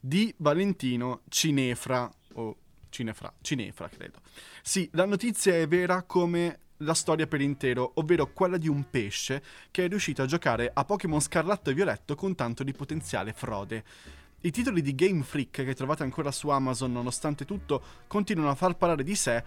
Di 0.00 0.32
Valentino 0.38 1.22
Cinefra, 1.28 2.08
o 2.34 2.56
Cinefra, 2.96 3.30
Cinefra 3.42 3.88
credo. 3.90 4.20
Sì, 4.62 4.88
la 4.92 5.04
notizia 5.04 5.54
è 5.54 5.68
vera 5.68 6.02
come 6.04 6.60
la 6.78 6.94
storia 6.94 7.26
per 7.26 7.42
intero, 7.42 7.92
ovvero 7.96 8.32
quella 8.32 8.56
di 8.56 8.68
un 8.68 8.88
pesce 8.88 9.42
che 9.70 9.84
è 9.84 9.88
riuscito 9.88 10.22
a 10.22 10.26
giocare 10.26 10.70
a 10.72 10.82
Pokémon 10.82 11.20
Scarlatto 11.20 11.68
e 11.68 11.74
Violetto 11.74 12.14
con 12.14 12.34
tanto 12.34 12.64
di 12.64 12.72
potenziale 12.72 13.34
frode. 13.34 13.84
I 14.40 14.50
titoli 14.50 14.80
di 14.80 14.94
Game 14.94 15.22
Freak 15.22 15.62
che 15.62 15.74
trovate 15.74 16.04
ancora 16.04 16.30
su 16.30 16.48
Amazon 16.48 16.92
nonostante 16.92 17.44
tutto 17.44 17.82
continuano 18.06 18.50
a 18.50 18.54
far 18.54 18.76
parlare 18.76 19.02
di 19.02 19.14
sé 19.14 19.44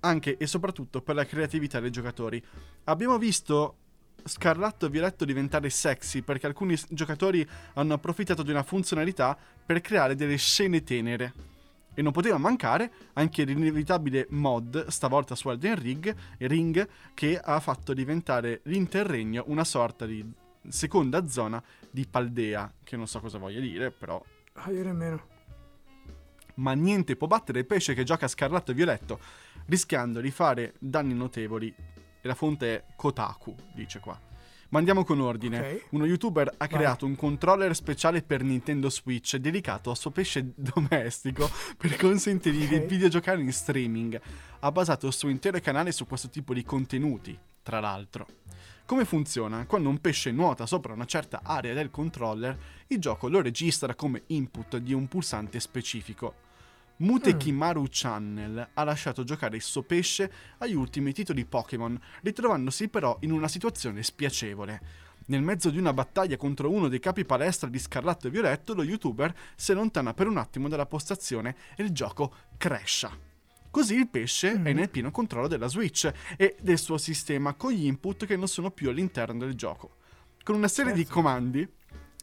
anche 0.00 0.38
e 0.38 0.46
soprattutto 0.46 1.02
per 1.02 1.16
la 1.16 1.26
creatività 1.26 1.80
dei 1.80 1.90
giocatori. 1.90 2.42
Abbiamo 2.84 3.18
visto 3.18 3.76
Scarlatto 4.24 4.86
e 4.86 4.88
Violetto 4.88 5.26
diventare 5.26 5.68
sexy 5.68 6.22
perché 6.22 6.46
alcuni 6.46 6.78
giocatori 6.88 7.46
hanno 7.74 7.92
approfittato 7.92 8.42
di 8.42 8.50
una 8.52 8.62
funzionalità 8.62 9.36
per 9.66 9.82
creare 9.82 10.14
delle 10.14 10.36
scene 10.36 10.82
tenere. 10.82 11.52
E 11.94 12.02
non 12.02 12.12
poteva 12.12 12.38
mancare 12.38 12.92
anche 13.14 13.44
l'inevitabile 13.44 14.26
mod, 14.30 14.88
stavolta 14.88 15.34
su 15.34 15.48
Elden 15.48 15.80
Ring, 15.80 16.16
Ring, 16.38 16.88
che 17.14 17.38
ha 17.38 17.60
fatto 17.60 17.94
diventare 17.94 18.60
l'Interregno 18.64 19.44
una 19.46 19.64
sorta 19.64 20.04
di 20.06 20.24
seconda 20.68 21.26
zona 21.28 21.62
di 21.90 22.06
Paldea, 22.06 22.72
che 22.82 22.96
non 22.96 23.06
so 23.06 23.20
cosa 23.20 23.38
voglia 23.38 23.60
dire, 23.60 23.90
però... 23.90 24.22
Ah, 24.54 24.70
io 24.70 24.82
nemmeno 24.82 25.32
ma 26.54 26.72
niente 26.72 27.16
può 27.16 27.26
battere 27.26 27.60
il 27.60 27.66
pesce 27.66 27.94
che 27.94 28.04
gioca 28.04 28.28
scarlatto 28.28 28.70
e 28.70 28.74
violetto, 28.74 29.18
rischiando 29.66 30.20
di 30.20 30.30
fare 30.30 30.74
danni 30.78 31.14
notevoli. 31.14 31.74
E 32.20 32.28
la 32.28 32.34
fonte 32.34 32.76
è 32.76 32.84
Kotaku, 32.96 33.54
dice 33.74 34.00
qua. 34.00 34.18
Ma 34.70 34.78
andiamo 34.78 35.04
con 35.04 35.20
ordine. 35.20 35.58
Okay. 35.58 35.82
Uno 35.90 36.06
youtuber 36.06 36.52
ha 36.56 36.66
creato 36.66 37.04
Vai. 37.06 37.10
un 37.10 37.16
controller 37.16 37.74
speciale 37.74 38.22
per 38.22 38.42
Nintendo 38.42 38.90
Switch 38.90 39.36
dedicato 39.36 39.90
al 39.90 39.96
suo 39.96 40.10
pesce 40.10 40.52
domestico 40.56 41.48
per 41.76 41.96
consentirgli 41.96 42.64
okay. 42.64 42.80
di 42.80 42.86
videogiocare 42.86 43.40
in 43.40 43.52
streaming. 43.52 44.20
Ha 44.60 44.72
basato 44.72 45.06
il 45.06 45.12
suo 45.12 45.28
intero 45.28 45.60
canale 45.60 45.92
su 45.92 46.06
questo 46.06 46.28
tipo 46.28 46.54
di 46.54 46.64
contenuti, 46.64 47.38
tra 47.62 47.80
l'altro. 47.80 48.26
Come 48.86 49.06
funziona? 49.06 49.64
Quando 49.64 49.88
un 49.88 49.98
pesce 49.98 50.30
nuota 50.30 50.66
sopra 50.66 50.92
una 50.92 51.06
certa 51.06 51.40
area 51.42 51.72
del 51.72 51.90
controller, 51.90 52.56
il 52.88 52.98
gioco 52.98 53.28
lo 53.28 53.40
registra 53.40 53.94
come 53.94 54.24
input 54.26 54.76
di 54.76 54.92
un 54.92 55.08
pulsante 55.08 55.58
specifico. 55.58 56.34
Mutekimaru 56.96 57.82
mm. 57.82 57.86
Channel 57.90 58.68
ha 58.74 58.84
lasciato 58.84 59.24
giocare 59.24 59.56
il 59.56 59.62
suo 59.62 59.82
pesce 59.82 60.30
agli 60.58 60.74
ultimi 60.74 61.12
titoli 61.12 61.44
Pokémon, 61.44 61.98
ritrovandosi 62.22 62.88
però 62.88 63.16
in 63.20 63.32
una 63.32 63.48
situazione 63.48 64.02
spiacevole. 64.02 65.02
Nel 65.26 65.42
mezzo 65.42 65.70
di 65.70 65.78
una 65.78 65.92
battaglia 65.92 66.36
contro 66.36 66.70
uno 66.70 66.88
dei 66.88 67.00
capi 67.00 67.24
palestra 67.24 67.68
di 67.68 67.78
Scarlatto 67.78 68.26
e 68.26 68.30
Violetto, 68.30 68.74
lo 68.74 68.84
youtuber 68.84 69.34
si 69.56 69.72
allontana 69.72 70.12
per 70.12 70.28
un 70.28 70.36
attimo 70.36 70.68
dalla 70.68 70.86
postazione 70.86 71.56
e 71.76 71.82
il 71.82 71.90
gioco 71.90 72.32
crasha. 72.58 73.10
Così 73.70 73.96
il 73.96 74.08
pesce 74.08 74.56
mm. 74.56 74.66
è 74.66 74.72
nel 74.72 74.90
pieno 74.90 75.10
controllo 75.10 75.48
della 75.48 75.66
Switch 75.66 76.12
e 76.36 76.56
del 76.60 76.78
suo 76.78 76.98
sistema 76.98 77.54
con 77.54 77.72
gli 77.72 77.86
input 77.86 78.26
che 78.26 78.36
non 78.36 78.46
sono 78.46 78.70
più 78.70 78.88
all'interno 78.88 79.40
del 79.40 79.54
gioco. 79.54 79.96
Con 80.44 80.54
una 80.54 80.68
serie 80.68 80.94
certo. 80.94 81.08
di 81.08 81.12
comandi, 81.12 81.68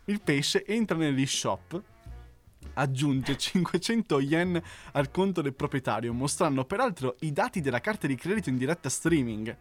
il 0.06 0.22
pesce 0.22 0.64
entra 0.66 0.96
nell'eShop, 0.96 1.84
aggiunge 2.82 3.38
500 3.38 4.20
yen 4.20 4.62
al 4.94 5.12
conto 5.12 5.42
del 5.42 5.54
proprietario, 5.54 6.14
mostrando 6.14 6.66
peraltro 6.66 7.16
i 7.20 7.32
dati 7.32 7.62
della 7.62 7.80
carta 7.80 8.08
di 8.08 8.16
credito 8.16 8.50
in 8.50 8.58
diretta 8.58 8.90
streaming. 8.90 9.56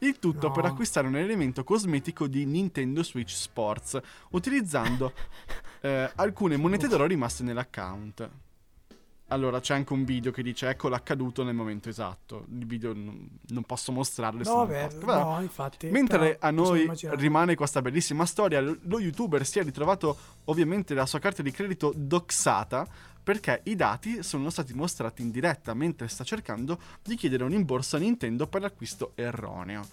Il 0.00 0.18
tutto 0.18 0.48
no. 0.48 0.52
per 0.52 0.64
acquistare 0.64 1.06
un 1.06 1.16
elemento 1.16 1.62
cosmetico 1.62 2.26
di 2.26 2.44
Nintendo 2.44 3.02
Switch 3.02 3.32
Sports, 3.32 4.00
utilizzando 4.30 5.12
eh, 5.80 6.10
alcune 6.16 6.56
monete 6.56 6.88
d'oro 6.88 7.06
rimaste 7.06 7.44
nell'account. 7.44 8.28
Allora 9.28 9.58
c'è 9.58 9.74
anche 9.74 9.92
un 9.94 10.04
video 10.04 10.30
che 10.30 10.42
dice 10.42 10.68
ecco 10.68 10.88
l'accaduto 10.88 11.42
nel 11.42 11.54
momento 11.54 11.88
esatto. 11.88 12.44
Il 12.50 12.66
video 12.66 12.92
non, 12.92 13.28
non 13.48 13.62
posso 13.64 13.90
mostrarlo. 13.90 14.42
No, 14.44 14.66
beh, 14.66 14.88
no, 15.02 15.38
infatti. 15.40 15.88
Mentre 15.88 16.36
a 16.38 16.50
noi 16.50 16.90
rimane 17.12 17.54
questa 17.54 17.80
bellissima 17.80 18.26
storia, 18.26 18.60
lo 18.60 19.00
youtuber 19.00 19.44
si 19.46 19.58
è 19.58 19.64
ritrovato 19.64 20.16
ovviamente 20.44 20.92
la 20.92 21.06
sua 21.06 21.20
carta 21.20 21.42
di 21.42 21.50
credito 21.50 21.92
doxata 21.96 22.86
perché 23.24 23.62
i 23.64 23.74
dati 23.74 24.22
sono 24.22 24.50
stati 24.50 24.74
mostrati 24.74 25.22
in 25.22 25.30
diretta 25.30 25.72
mentre 25.72 26.08
sta 26.08 26.24
cercando 26.24 26.78
di 27.02 27.16
chiedere 27.16 27.44
un 27.44 27.50
rimborso 27.50 27.96
a 27.96 28.00
Nintendo 28.00 28.46
per 28.46 28.60
l'acquisto 28.60 29.12
erroneo. 29.14 29.86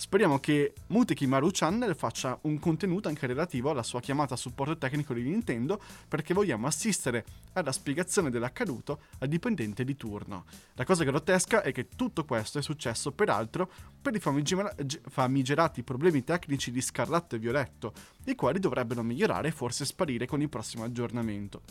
Speriamo 0.00 0.38
che 0.38 0.74
Muteki 0.86 1.26
Maru 1.26 1.50
Channel 1.52 1.96
faccia 1.96 2.38
un 2.42 2.60
contenuto 2.60 3.08
anche 3.08 3.26
relativo 3.26 3.70
alla 3.70 3.82
sua 3.82 3.98
chiamata 3.98 4.34
a 4.34 4.36
supporto 4.36 4.78
tecnico 4.78 5.12
di 5.12 5.22
Nintendo 5.22 5.82
perché 6.06 6.32
vogliamo 6.32 6.68
assistere 6.68 7.24
alla 7.54 7.72
spiegazione 7.72 8.30
dell'accaduto 8.30 9.00
al 9.18 9.26
dipendente 9.26 9.82
di 9.82 9.96
turno. 9.96 10.44
La 10.74 10.84
cosa 10.84 11.02
grottesca 11.02 11.62
è 11.62 11.72
che 11.72 11.88
tutto 11.88 12.24
questo 12.24 12.60
è 12.60 12.62
successo 12.62 13.10
peraltro 13.10 13.68
per 14.00 14.14
i 14.14 14.20
famigerati 14.20 15.82
problemi 15.82 16.22
tecnici 16.22 16.70
di 16.70 16.80
Scarlatto 16.80 17.34
e 17.34 17.40
Violetto, 17.40 17.92
i 18.26 18.36
quali 18.36 18.60
dovrebbero 18.60 19.02
migliorare 19.02 19.48
e 19.48 19.52
forse 19.52 19.84
sparire 19.84 20.26
con 20.26 20.40
il 20.40 20.48
prossimo 20.48 20.84
aggiornamento. 20.84 21.62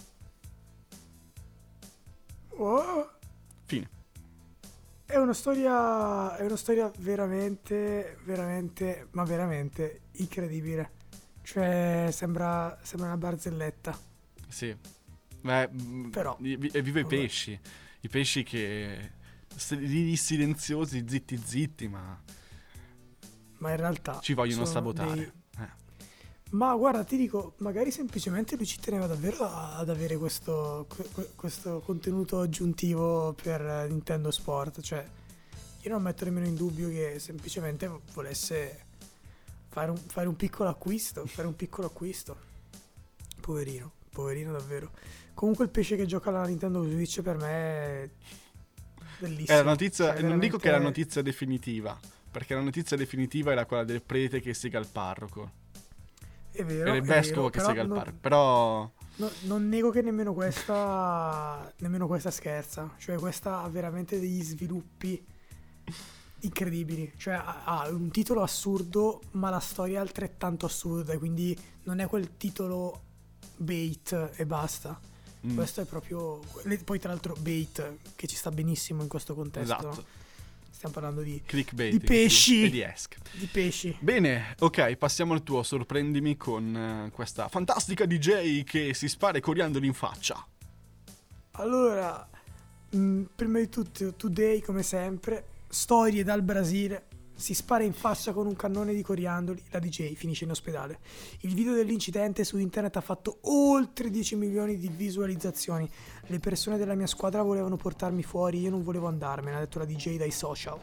Fine. 3.64 3.97
È 5.08 5.16
una 5.16 5.34
storia. 5.34 6.36
È 6.36 6.44
una 6.44 6.58
storia 6.58 6.92
veramente, 7.00 8.18
veramente, 8.26 9.08
ma 9.12 9.24
veramente 9.24 10.02
incredibile. 10.18 10.92
Cioè, 11.44 12.10
sembra, 12.12 12.78
sembra 12.82 13.08
una 13.08 13.18
barzelletta. 13.18 13.98
Sì. 14.50 14.76
Beh, 15.40 15.70
Però. 16.12 16.38
E 16.42 16.82
vive 16.82 17.00
i 17.00 17.06
pesci. 17.06 17.58
I 18.02 18.10
pesci 18.10 18.44
che. 18.44 19.14
Silenziosi, 19.56 21.06
zitti 21.08 21.38
zitti, 21.38 21.88
ma. 21.88 22.22
Ma 23.60 23.70
in 23.72 23.78
realtà. 23.78 24.20
Ci 24.20 24.34
vogliono 24.34 24.66
sabotare. 24.66 25.16
Dei, 25.16 25.32
ma 26.52 26.74
guarda, 26.76 27.04
ti 27.04 27.18
dico, 27.18 27.56
magari 27.58 27.92
semplicemente 27.92 28.56
lui 28.56 28.66
ci 28.66 28.80
teneva 28.80 29.06
davvero 29.06 29.44
ad 29.50 29.90
avere 29.90 30.18
questo, 30.18 30.88
questo 31.36 31.82
contenuto 31.82 32.40
aggiuntivo 32.40 33.36
per 33.42 33.88
Nintendo 33.90 34.32
Sport. 34.32 34.80
Cioè, 34.80 35.06
io 35.82 35.90
non 35.90 36.02
metto 36.02 36.24
nemmeno 36.24 36.46
in 36.46 36.56
dubbio 36.56 36.88
che 36.90 37.20
semplicemente 37.20 37.90
volesse 38.14 38.86
fare 39.68 39.92
un, 39.92 39.98
fare 39.98 40.28
un 40.28 40.36
piccolo 40.38 40.70
acquisto. 40.70 41.26
Fare 41.26 41.48
un 41.48 41.56
piccolo 41.56 41.88
acquisto. 41.88 42.38
Poverino, 43.42 43.92
poverino 44.12 44.54
davvero. 44.54 44.92
Comunque 45.34 45.66
il 45.66 45.70
pesce 45.70 45.98
che 45.98 46.06
gioca 46.06 46.30
alla 46.30 46.46
Nintendo 46.46 46.82
Switch 46.84 47.22
per 47.22 47.36
me 47.36 47.50
è 47.50 48.10
bellissimo. 49.20 49.58
È 49.58 49.62
la 49.62 49.70
notizia, 49.70 50.06
cioè, 50.06 50.14
veramente... 50.14 50.28
Non 50.30 50.40
dico 50.40 50.58
che 50.58 50.70
è 50.70 50.72
la 50.72 50.80
notizia 50.80 51.22
definitiva, 51.22 52.00
perché 52.32 52.54
la 52.54 52.62
notizia 52.62 52.96
definitiva 52.96 53.52
era 53.52 53.66
quella 53.66 53.84
del 53.84 54.02
prete 54.02 54.40
che 54.40 54.54
sega 54.54 54.80
il 54.80 54.88
parroco. 54.90 55.66
È 56.58 56.66
vero. 56.66 56.92
È 56.92 56.96
il 56.96 57.04
vescovo 57.04 57.50
che 57.50 57.60
sega 57.60 57.84
il 57.84 57.88
parco. 57.88 58.18
Però. 58.20 58.92
No, 59.18 59.32
non 59.42 59.68
nego 59.70 59.92
che 59.92 60.02
nemmeno 60.02 60.34
questa. 60.34 61.72
nemmeno 61.78 62.08
questa 62.08 62.32
scherza. 62.32 62.96
Cioè, 62.98 63.18
questa 63.18 63.62
ha 63.62 63.70
veramente 63.70 64.20
degli 64.20 64.42
sviluppi 64.42 65.24
incredibili. 66.40 67.14
Cioè, 67.16 67.36
ha 67.36 67.88
un 67.90 68.10
titolo 68.10 68.42
assurdo, 68.42 69.22
ma 69.32 69.52
la 69.52 69.60
storia 69.60 70.00
è 70.00 70.02
altrettanto 70.02 70.66
assurda. 70.66 71.18
Quindi 71.20 71.58
non 71.84 72.00
è 72.00 72.08
quel 72.08 72.38
titolo 72.38 73.02
bait 73.58 74.32
e 74.36 74.46
basta. 74.48 75.00
Mm. 75.46 75.56
Questo 75.56 75.82
è 75.82 75.86
proprio. 75.86 76.40
Poi, 76.84 77.00
tra 77.00 77.10
l'altro, 77.10 77.36
bait 77.40 77.98
che 78.16 78.26
ci 78.26 78.36
sta 78.36 78.50
benissimo 78.50 79.04
in 79.04 79.08
questo 79.08 79.36
contesto. 79.36 79.78
Esatto. 79.78 80.26
Stiamo 80.78 80.94
parlando 80.94 81.24
di, 81.24 81.42
di 81.90 82.00
pesci. 82.00 82.66
E 82.66 82.70
di 82.70 82.82
esc. 82.82 83.18
Di 83.32 83.48
pesci. 83.48 83.98
Bene, 84.00 84.54
ok, 84.60 84.96
passiamo 84.96 85.34
al 85.34 85.42
tuo. 85.42 85.64
Sorprendimi 85.64 86.38
con 86.38 87.08
uh, 87.08 87.12
questa 87.12 87.48
fantastica 87.48 88.06
DJ 88.06 88.62
che 88.62 88.94
si 88.94 89.08
spara 89.08 89.40
coriandoli 89.40 89.88
in 89.88 89.96
faccia. 89.96 90.46
Allora, 91.54 92.30
mh, 92.92 92.96
mm, 92.96 93.24
prima 93.34 93.58
di 93.58 93.70
tutto, 93.70 94.14
today, 94.14 94.62
come 94.62 94.84
sempre, 94.84 95.46
storie 95.68 96.24
dal 96.24 96.44
Brasile. 96.44 97.06
Si 97.40 97.54
spara 97.54 97.84
in 97.84 97.94
faccia 97.94 98.34
con 98.34 98.48
un 98.48 98.56
cannone 98.56 98.96
di 98.96 99.04
coriandoli, 99.04 99.64
la 99.70 99.78
DJ 99.78 100.16
finisce 100.16 100.46
in 100.46 100.50
ospedale. 100.50 100.98
Il 101.42 101.54
video 101.54 101.76
dell'incidente 101.76 102.44
su 102.44 102.58
internet 102.58 102.98
ha 102.98 103.02
fatto 103.02 103.38
oltre 103.42 104.10
10 104.10 104.36
milioni 104.36 104.76
di 104.76 104.88
visualizzazioni. 104.88 105.88
Le 106.26 106.40
persone 106.40 106.78
della 106.78 106.96
mia 106.96 107.06
squadra 107.06 107.44
volevano 107.44 107.78
portarmi 107.78 108.24
fuori, 108.24 108.62
io 108.62 108.72
non 108.72 108.82
volevo 108.82 109.06
andarmene, 109.06 109.56
ha 109.56 109.60
detto 109.60 109.78
la 109.78 109.86
DJ 109.86 110.18
dai 110.18 110.32
social. 110.32 110.80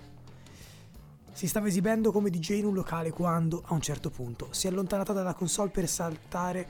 Si 1.32 1.48
stava 1.48 1.66
esibendo 1.66 2.12
come 2.12 2.30
DJ 2.30 2.50
in 2.58 2.66
un 2.66 2.74
locale 2.74 3.10
quando, 3.10 3.64
a 3.66 3.74
un 3.74 3.80
certo 3.80 4.08
punto, 4.10 4.46
si 4.52 4.68
è 4.68 4.70
allontanata 4.70 5.12
dalla 5.12 5.34
console 5.34 5.70
per 5.70 5.88
saltare 5.88 6.68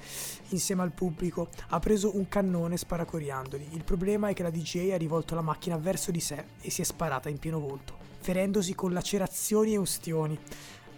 insieme 0.48 0.80
al 0.80 0.92
pubblico. 0.92 1.48
Ha 1.68 1.78
preso 1.78 2.16
un 2.16 2.26
cannone 2.26 2.78
sparacoriandoli. 2.78 3.68
Il 3.72 3.84
problema 3.84 4.28
è 4.28 4.32
che 4.32 4.42
la 4.42 4.50
DJ 4.50 4.92
ha 4.92 4.96
rivolto 4.96 5.34
la 5.34 5.42
macchina 5.42 5.76
verso 5.76 6.10
di 6.10 6.20
sé 6.20 6.42
e 6.62 6.70
si 6.70 6.80
è 6.80 6.84
sparata 6.84 7.28
in 7.28 7.38
pieno 7.38 7.60
volto 7.60 8.03
ferendosi 8.24 8.74
con 8.74 8.94
lacerazioni 8.94 9.74
e 9.74 9.76
ustioni. 9.76 10.38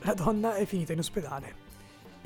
La 0.03 0.15
donna 0.15 0.55
è 0.55 0.65
finita 0.65 0.93
in 0.93 1.01
ospedale. 1.01 1.65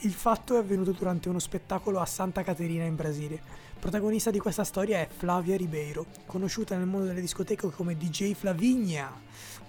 Il 0.00 0.12
fatto 0.12 0.56
è 0.56 0.58
avvenuto 0.58 0.92
durante 0.92 1.30
uno 1.30 1.38
spettacolo 1.38 2.00
a 2.00 2.04
Santa 2.04 2.42
Caterina 2.42 2.84
in 2.84 2.96
Brasile. 2.96 3.40
Protagonista 3.78 4.30
di 4.30 4.38
questa 4.38 4.62
storia 4.62 4.98
è 4.98 5.08
Flavia 5.08 5.56
Ribeiro, 5.56 6.04
conosciuta 6.26 6.76
nel 6.76 6.86
mondo 6.86 7.06
delle 7.06 7.22
discoteche 7.22 7.70
come 7.70 7.96
DJ 7.96 8.34
Flavinia. 8.34 9.10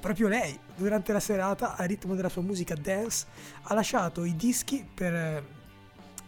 Proprio 0.01 0.27
lei, 0.27 0.59
durante 0.75 1.13
la 1.13 1.21
serata, 1.21 1.77
al 1.77 1.87
ritmo 1.87 2.13
della 2.13 2.27
sua 2.27 2.41
musica 2.41 2.75
dance, 2.75 3.25
ha 3.61 3.73
lasciato 3.73 4.25
i 4.25 4.35
dischi 4.35 4.85
per 4.93 5.13
eh, 5.13 5.43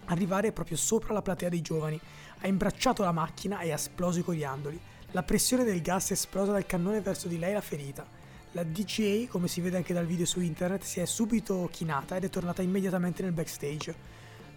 arrivare 0.05 0.53
proprio 0.53 0.77
sopra 0.77 1.11
la 1.11 1.21
platea 1.21 1.49
dei 1.49 1.61
giovani. 1.61 1.99
Ha 2.39 2.47
imbracciato 2.47 3.03
la 3.03 3.11
macchina 3.11 3.59
e 3.59 3.71
ha 3.73 3.75
esploso 3.75 4.19
i 4.19 4.23
coriandoli. 4.23 4.79
La 5.11 5.23
pressione 5.23 5.65
del 5.65 5.81
gas 5.81 6.11
esplosa 6.11 6.53
dal 6.53 6.65
cannone 6.65 7.01
verso 7.01 7.27
di 7.27 7.37
lei 7.37 7.51
la 7.51 7.59
ferita. 7.59 8.21
La 8.55 8.63
DJ, 8.63 9.27
come 9.27 9.47
si 9.47 9.61
vede 9.61 9.77
anche 9.77 9.95
dal 9.95 10.05
video 10.05 10.27
su 10.27 10.39
internet, 10.39 10.83
si 10.83 10.99
è 10.99 11.05
subito 11.05 11.67
chinata 11.71 12.15
ed 12.15 12.25
è 12.25 12.29
tornata 12.29 12.61
immediatamente 12.61 13.23
nel 13.23 13.31
backstage. 13.31 13.95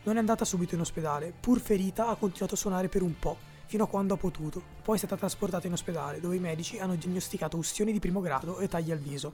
Non 0.03 0.17
è 0.17 0.19
andata 0.19 0.45
subito 0.45 0.75
in 0.75 0.83
ospedale, 0.83 1.33
pur 1.41 1.61
ferita 1.61 2.09
ha 2.09 2.17
continuato 2.17 2.57
a 2.57 2.59
suonare 2.59 2.91
per 2.91 3.01
un 3.01 3.19
po', 3.19 3.39
fino 3.65 3.85
a 3.85 3.89
quando 3.89 4.13
ha 4.13 4.19
potuto. 4.19 4.63
Poi 4.83 4.97
è 4.97 4.99
stata 4.99 5.17
trasportata 5.17 5.67
in 5.67 5.73
ospedale, 5.73 6.21
dove 6.21 6.37
i 6.37 6.41
medici 6.41 6.79
hanno 6.79 6.95
diagnosticato 6.95 7.57
ustioni 7.57 7.91
di 7.91 7.99
primo 7.99 8.21
grado 8.21 8.59
e 8.59 8.69
tagli 8.69 8.91
al 8.91 8.99
viso. 8.99 9.33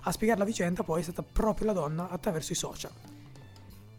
A 0.00 0.10
spiegare 0.10 0.40
la 0.40 0.46
vicenda 0.46 0.82
poi 0.82 0.98
è 0.98 1.04
stata 1.04 1.22
proprio 1.22 1.66
la 1.66 1.72
donna 1.72 2.08
attraverso 2.08 2.50
i 2.50 2.56
social. 2.56 2.90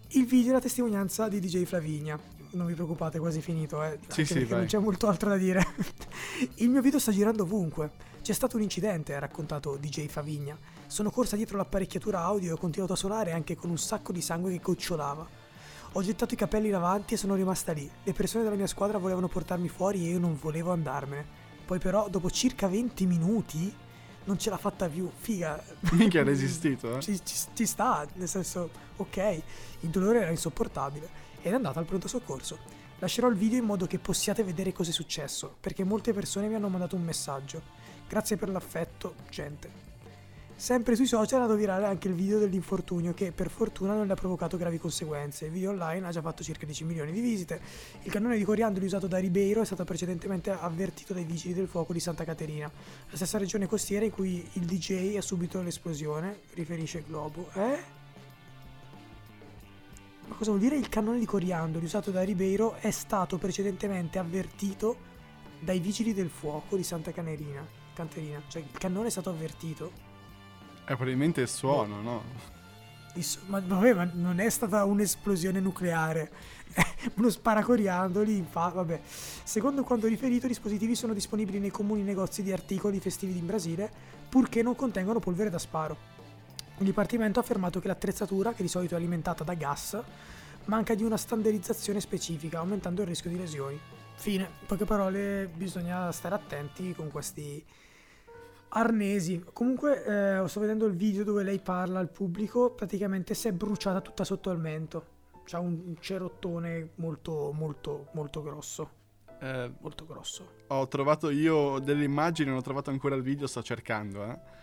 Il 0.10 0.26
video 0.26 0.52
è 0.52 0.54
la 0.56 0.60
testimonianza 0.60 1.30
di 1.30 1.40
DJ 1.40 1.64
Flavinia. 1.64 2.20
Non 2.54 2.68
vi 2.68 2.74
preoccupate, 2.76 3.18
è 3.18 3.20
quasi 3.20 3.42
finito, 3.42 3.82
eh. 3.84 3.98
Sì, 4.08 4.26
sì, 4.26 4.46
non 4.48 4.66
c'è 4.66 4.78
molto 4.78 5.08
altro 5.08 5.30
da 5.30 5.38
dire. 5.38 5.66
Il 6.58 6.70
mio 6.70 6.82
video 6.82 7.00
sta 7.00 7.12
girando 7.12 7.44
ovunque. 7.44 7.92
C'è 8.22 8.34
stato 8.34 8.58
un 8.58 8.62
incidente, 8.62 9.16
ha 9.16 9.20
raccontato 9.20 9.76
DJ 9.76 10.08
Favigna. 10.08 10.58
Sono 10.86 11.10
corsa 11.10 11.36
dietro 11.36 11.58
l'apparecchiatura 11.58 12.22
audio 12.22 12.50
e 12.50 12.54
ho 12.54 12.58
continuato 12.58 12.94
a 12.94 12.96
suonare 12.96 13.32
anche 13.32 13.56
con 13.56 13.72
un 13.72 13.78
sacco 13.78 14.12
di 14.12 14.22
sangue 14.22 14.52
che 14.52 14.60
gocciolava. 14.60 15.28
Ho 15.94 16.02
gettato 16.04 16.36
i 16.36 16.38
capelli 16.38 16.68
in 16.68 16.76
avanti 16.76 17.16
e 17.16 17.18
sono 17.18 17.34
rimasta 17.34 17.72
lì. 17.72 17.90
Le 18.04 18.14
persone 18.14 18.44
della 18.44 18.56
mia 18.56 18.68
squadra 18.68 19.00
volevano 19.00 19.28
portarmi 19.28 19.68
fuori 19.68 20.06
e 20.06 20.12
io 20.12 20.20
non 20.20 20.38
volevo 20.40 20.72
andarmene. 20.72 21.26
Poi 21.66 21.80
però, 21.80 22.08
dopo 22.08 22.30
circa 22.30 22.68
20 22.68 23.06
minuti, 23.08 23.76
non 24.26 24.38
ce 24.38 24.50
l'ha 24.52 24.58
fatta 24.58 24.88
più. 24.88 25.10
Figa. 25.16 25.62
Minchia 25.94 26.22
ha 26.22 26.24
resistito, 26.24 26.98
eh? 26.98 27.02
Ci, 27.02 27.20
ci, 27.24 27.36
ci, 27.54 27.66
sta, 27.66 28.06
nel 28.14 28.28
senso, 28.28 28.70
ok, 28.98 29.42
il 29.82 29.90
dolore 29.90 30.22
era 30.22 30.30
insopportabile. 30.30 31.23
Ed 31.46 31.52
è 31.52 31.56
andata 31.56 31.78
al 31.78 31.86
pronto 31.86 32.08
soccorso. 32.08 32.58
Lascerò 33.00 33.28
il 33.28 33.36
video 33.36 33.60
in 33.60 33.66
modo 33.66 33.86
che 33.86 34.00
possiate 34.00 34.44
vedere 34.44 34.72
cosa 34.72 34.92
è 34.92 34.94
successo, 34.94 35.58
perché 35.60 35.84
molte 35.84 36.14
persone 36.14 36.48
mi 36.48 36.56
hanno 36.56 36.70
mandato 36.70 36.96
un 36.96 37.04
messaggio. 37.04 37.62
Grazie 38.08 38.38
per 38.38 38.48
l'affetto, 38.48 39.16
gente. 39.30 39.82
Sempre 40.56 40.96
sui 40.96 41.06
social 41.06 41.40
è 41.40 41.42
andato 41.42 41.60
virale 41.60 41.86
anche 41.86 42.08
il 42.08 42.14
video 42.14 42.40
dell'infortunio 42.40 43.14
che 43.14 43.34
per 43.34 43.50
fortuna 43.50 43.94
non 43.94 44.08
le 44.08 44.14
ha 44.14 44.16
provocato 44.16 44.56
gravi 44.56 44.78
conseguenze. 44.78 45.48
Il 45.48 45.52
video 45.52 45.72
online 45.72 46.08
ha 46.08 46.12
già 46.12 46.22
fatto 46.22 46.44
circa 46.44 46.66
10 46.66 46.86
milioni 46.86 47.12
di 47.12 47.20
visite. 47.20 47.60
Il 48.04 48.12
cannone 48.12 48.38
di 48.38 48.44
coriandoli 48.46 48.86
usato 48.86 49.08
da 49.08 49.18
Ribeiro 49.18 49.62
è 49.62 49.66
stato 49.66 49.84
precedentemente 49.84 50.52
avvertito 50.52 51.14
dai 51.14 51.26
vigili 51.26 51.54
del 51.54 51.68
fuoco 51.68 51.92
di 51.92 52.00
Santa 52.00 52.24
Caterina, 52.24 52.72
la 53.10 53.16
stessa 53.18 53.38
regione 53.38 53.68
costiera 53.68 54.06
in 54.06 54.12
cui 54.12 54.48
il 54.54 54.64
DJ 54.64 55.18
ha 55.18 55.22
subito 55.22 55.62
l'esplosione, 55.62 56.40
riferisce 56.54 57.04
Globo. 57.06 57.50
Eh? 57.56 58.03
Ma 60.28 60.36
cosa 60.36 60.52
vuol 60.52 60.62
dire 60.62 60.76
il 60.78 60.90
cannone 60.90 61.20
di 61.20 61.26
coriandoli 61.26 61.86
usato 61.86 62.12
da 62.12 62.24
Ribeiro 62.24 62.76
è 62.76 62.92
stato 62.92 63.38
precedentemente 63.38 64.20
avvertito 64.20 65.12
dai 65.60 65.80
vigili 65.80 66.14
del 66.14 66.30
fuoco 66.30 66.76
di 66.76 66.84
Santa 66.84 67.12
Caterina? 67.12 67.82
canterina. 67.94 68.42
Cioè, 68.48 68.62
il 68.62 68.78
cannone 68.78 69.08
è 69.08 69.12
stato 69.12 69.30
avvertito. 69.30 69.92
È 70.84 70.96
probabilmente 70.96 71.42
il 71.42 71.48
suono, 71.48 72.02
no? 72.02 72.24
ma, 73.46 73.60
vabbè, 73.60 73.94
ma 73.94 74.10
non 74.14 74.40
è 74.40 74.50
stata 74.50 74.84
un'esplosione 74.84 75.60
nucleare. 75.60 76.32
Uno 77.16 77.30
sparacoriandoli, 77.30 78.36
infatti, 78.36 78.76
vabbè. 78.76 79.02
Secondo 79.44 79.84
quanto 79.84 80.08
riferito, 80.08 80.46
i 80.46 80.50
dispositivi 80.50 80.96
sono 80.96 81.14
disponibili 81.14 81.60
nei 81.60 81.72
comuni 81.72 82.02
negozi 82.02 82.44
di 82.44 82.52
articoli 82.52 83.00
festivi 83.00 83.38
in 83.38 83.46
Brasile, 83.46 83.92
purché 84.28 84.62
non 84.62 84.76
contengono 84.76 85.20
polvere 85.20 85.50
da 85.50 85.60
sparo. 85.60 86.13
Il 86.78 86.86
Dipartimento 86.86 87.40
ha 87.40 87.44
affermato 87.44 87.80
che 87.80 87.88
l'attrezzatura, 87.88 88.54
che 88.54 88.64
di 88.64 88.68
solito 88.68 88.96
è 88.96 88.98
alimentata 88.98 89.44
da 89.44 89.54
gas, 89.54 90.02
manca 90.66 90.96
di 90.96 91.04
una 91.04 91.18
standardizzazione 91.18 92.00
specifica, 92.00 92.60
aumentando 92.60 93.02
il 93.02 93.08
rischio 93.08 93.30
di 93.30 93.38
lesioni. 93.38 93.80
Fine. 94.16 94.44
In 94.44 94.66
poche 94.68 94.86
parole, 94.86 95.50
bisogna 95.54 96.12
stare 96.12 96.36
attenti 96.36 96.94
con 96.94 97.10
questi 97.10 97.64
arnesi. 98.70 99.44
Comunque, 99.54 100.42
eh, 100.42 100.48
sto 100.48 100.60
vedendo 100.60 100.86
il 100.86 100.94
video 100.94 101.24
dove 101.24 101.44
lei 101.44 101.60
parla 101.60 102.00
al 102.00 102.10
pubblico. 102.10 102.72
Praticamente 102.72 103.34
si 103.34 103.48
è 103.48 103.52
bruciata 103.52 104.02
tutta 104.02 104.24
sotto 104.24 104.50
al 104.50 104.60
mento. 104.60 105.12
C'ha 105.46 105.60
un 105.60 105.96
cerottone 106.00 106.92
molto, 106.96 107.52
molto, 107.54 108.08
molto 108.14 108.42
grosso. 108.42 108.90
Eh, 109.40 109.72
molto 109.80 110.06
grosso. 110.06 110.48
Ho 110.68 110.88
trovato 110.88 111.30
io 111.30 111.80
delle 111.80 112.04
immagini, 112.04 112.50
non 112.50 112.60
ho 112.60 112.62
trovato 112.62 112.90
ancora 112.90 113.16
il 113.16 113.22
video, 113.22 113.46
sto 113.46 113.62
cercando, 113.62 114.24
eh. 114.26 114.62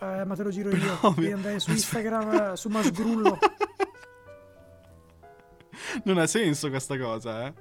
Eh, 0.00 0.24
ma 0.24 0.34
te 0.34 0.42
lo 0.42 0.50
giro 0.50 0.70
io. 0.70 1.14
Devi 1.16 1.32
andare 1.32 1.58
su 1.58 1.70
Instagram, 1.70 2.54
su 2.54 2.68
Masgrullo. 2.68 3.38
non 6.04 6.18
ha 6.18 6.26
senso 6.26 6.68
questa 6.68 6.98
cosa, 6.98 7.46
eh. 7.46 7.54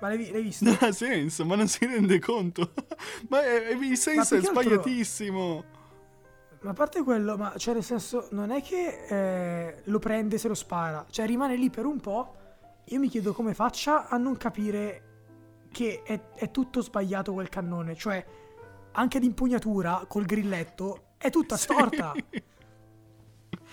Ma 0.00 0.08
l'hai, 0.08 0.30
l'hai 0.30 0.42
visto? 0.42 0.64
Non 0.64 0.78
ha 0.80 0.92
senso, 0.92 1.44
ma 1.44 1.56
non 1.56 1.68
si 1.68 1.84
rende 1.84 2.18
conto. 2.18 2.72
ma 3.28 3.42
è, 3.42 3.68
è, 3.68 3.74
il 3.74 3.96
senso 3.96 4.36
è 4.36 4.40
sbagliatissimo. 4.40 5.56
Altro... 5.56 5.78
Ma 6.62 6.70
a 6.70 6.74
parte 6.74 7.02
quello, 7.02 7.36
ma 7.36 7.54
cioè 7.56 7.74
nel 7.74 7.84
senso, 7.84 8.28
non 8.32 8.50
è 8.50 8.62
che 8.62 9.06
eh, 9.08 9.80
lo 9.84 9.98
prende 9.98 10.38
se 10.38 10.48
lo 10.48 10.54
spara, 10.54 11.06
cioè 11.10 11.26
rimane 11.26 11.56
lì 11.56 11.70
per 11.70 11.84
un 11.84 12.00
po'. 12.00 12.34
Io 12.86 12.98
mi 12.98 13.08
chiedo 13.08 13.32
come 13.32 13.54
faccia 13.54 14.08
a 14.08 14.16
non 14.16 14.36
capire 14.36 15.04
che 15.70 16.02
è, 16.02 16.20
è 16.34 16.50
tutto 16.50 16.82
sbagliato 16.82 17.32
quel 17.32 17.48
cannone, 17.48 17.94
cioè 17.94 18.24
anche 18.92 19.18
l'impugnatura 19.18 20.04
col 20.08 20.24
grilletto 20.24 21.09
è 21.20 21.30
tutta 21.30 21.56
storta. 21.56 22.12
Sì. 22.14 22.42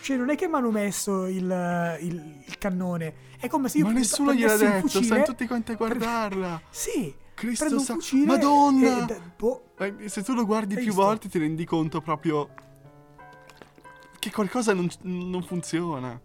Cioè, 0.02 0.16
non 0.18 0.30
è 0.30 0.36
che 0.36 0.48
mi 0.48 0.56
hanno 0.56 0.72
messo 0.72 1.26
il, 1.26 1.98
il, 2.02 2.42
il, 2.46 2.58
cannone. 2.58 3.14
È 3.40 3.48
come 3.48 3.68
se 3.68 3.80
io 3.80 3.86
Ma 3.86 3.92
nessuno 3.92 4.34
gliel'ha 4.34 4.56
detto, 4.56 4.88
fucile, 4.88 5.04
stanno 5.04 5.24
tutti 5.24 5.48
quanti 5.48 5.72
a 5.72 5.76
guardarla. 5.76 6.62
sì. 6.70 7.14
Cristo 7.34 7.78
sa... 7.78 7.96
Madonna! 8.26 9.08
E, 9.08 9.22
boh, 9.38 9.74
se 10.06 10.24
tu 10.24 10.34
lo 10.34 10.44
guardi 10.46 10.74
più 10.74 10.86
visto? 10.86 11.02
volte 11.02 11.30
ti 11.30 11.38
rendi 11.38 11.66
conto 11.66 12.02
proprio 12.02 12.50
che 14.18 14.32
qualcosa 14.32 14.74
non, 14.74 14.90
non 15.02 15.44
funziona. 15.44 16.20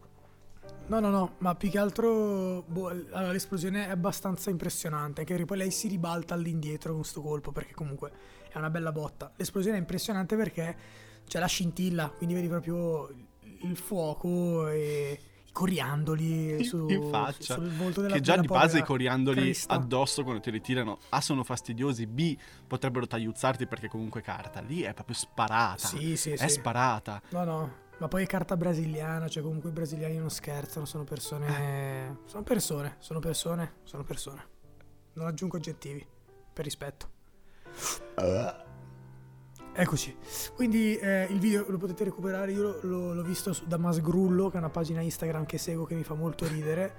No, 0.87 1.01
no, 1.01 1.11
no, 1.11 1.35
ma 1.39 1.55
più 1.55 1.69
che 1.69 1.79
altro 1.79 2.65
boh, 2.67 2.89
allora, 2.89 3.33
l'esplosione 3.33 3.87
è 3.87 3.91
abbastanza 3.91 4.49
impressionante, 4.49 5.21
anche 5.21 5.45
poi 5.45 5.59
lei 5.59 5.71
si 5.71 5.89
ribalta 5.89 6.35
all'indietro 6.35 6.95
con 6.95 7.05
sto 7.05 7.21
colpo 7.21 7.53
perché 7.53 7.75
comunque 7.75 8.11
è 8.51 8.59
una 8.59 8.71
bella 8.71 8.91
botta. 8.91 9.33
L'esplosione 9.37 9.77
è 9.77 9.81
impressionante 9.81 10.35
perché 10.37 10.77
c'è 11.27 11.39
la 11.39 11.47
scintilla, 11.47 12.09
quindi 12.11 12.35
vedi 12.35 12.49
proprio 12.49 13.09
il 13.63 13.77
fuoco 13.77 14.69
e 14.69 15.21
coriandoli 15.53 16.65
su, 16.65 16.89
in 16.89 17.11
faccia. 17.11 17.55
sul 17.55 17.71
volto 17.73 18.01
della 18.01 18.15
Che 18.15 18.21
già 18.21 18.37
di 18.39 18.47
base 18.47 18.79
i 18.79 18.83
coriandoli 18.83 19.41
Crista. 19.41 19.75
addosso 19.75 20.23
quando 20.23 20.41
te 20.41 20.51
li 20.51 20.61
tirano 20.61 20.99
A 21.11 21.21
sono 21.21 21.45
fastidiosi, 21.45 22.07
B 22.07 22.37
potrebbero 22.67 23.07
tagliuzzarti 23.07 23.67
perché 23.67 23.89
comunque 23.89 24.23
carta. 24.23 24.61
Lì 24.61 24.81
è 24.81 24.95
proprio 24.95 25.15
sparata. 25.15 25.87
Sì, 25.89 26.17
sì, 26.17 26.33
È 26.33 26.49
sì. 26.49 26.49
sparata. 26.49 27.21
No, 27.31 27.45
no, 27.45 27.73
ma 27.99 28.09
poi 28.09 28.25
è 28.25 28.27
carta 28.27 28.57
brasiliana, 28.57 29.29
cioè 29.29 29.43
comunque 29.43 29.69
i 29.71 29.73
brasiliani 29.73 30.17
non 30.17 30.31
scherzano, 30.31 30.87
sono 30.87 31.05
persone... 31.05 31.47
Eh. 31.49 32.17
Sono 32.25 32.43
persone, 32.43 32.97
sono 32.99 33.19
persone, 33.21 33.75
sono 33.85 34.05
persone. 34.05 34.49
Non 35.15 35.27
aggiungo 35.27 35.59
aggettivi, 35.59 36.05
per 36.53 36.65
rispetto. 36.65 37.11
Eccoci, 39.75 40.15
quindi 40.55 40.97
eh, 40.99 41.27
il 41.31 41.39
video 41.39 41.65
lo 41.69 41.79
potete 41.79 42.05
recuperare, 42.05 42.53
io 42.53 42.79
lo- 42.83 43.15
l'ho 43.15 43.23
visto 43.23 43.57
da 43.65 43.79
Masgrullo, 43.79 44.51
che 44.51 44.57
è 44.57 44.59
una 44.59 44.69
pagina 44.69 45.01
Instagram 45.01 45.47
che 45.47 45.57
seguo 45.57 45.87
che 45.87 45.95
mi 45.95 46.03
fa 46.05 46.13
molto 46.13 46.47
ridere, 46.47 46.95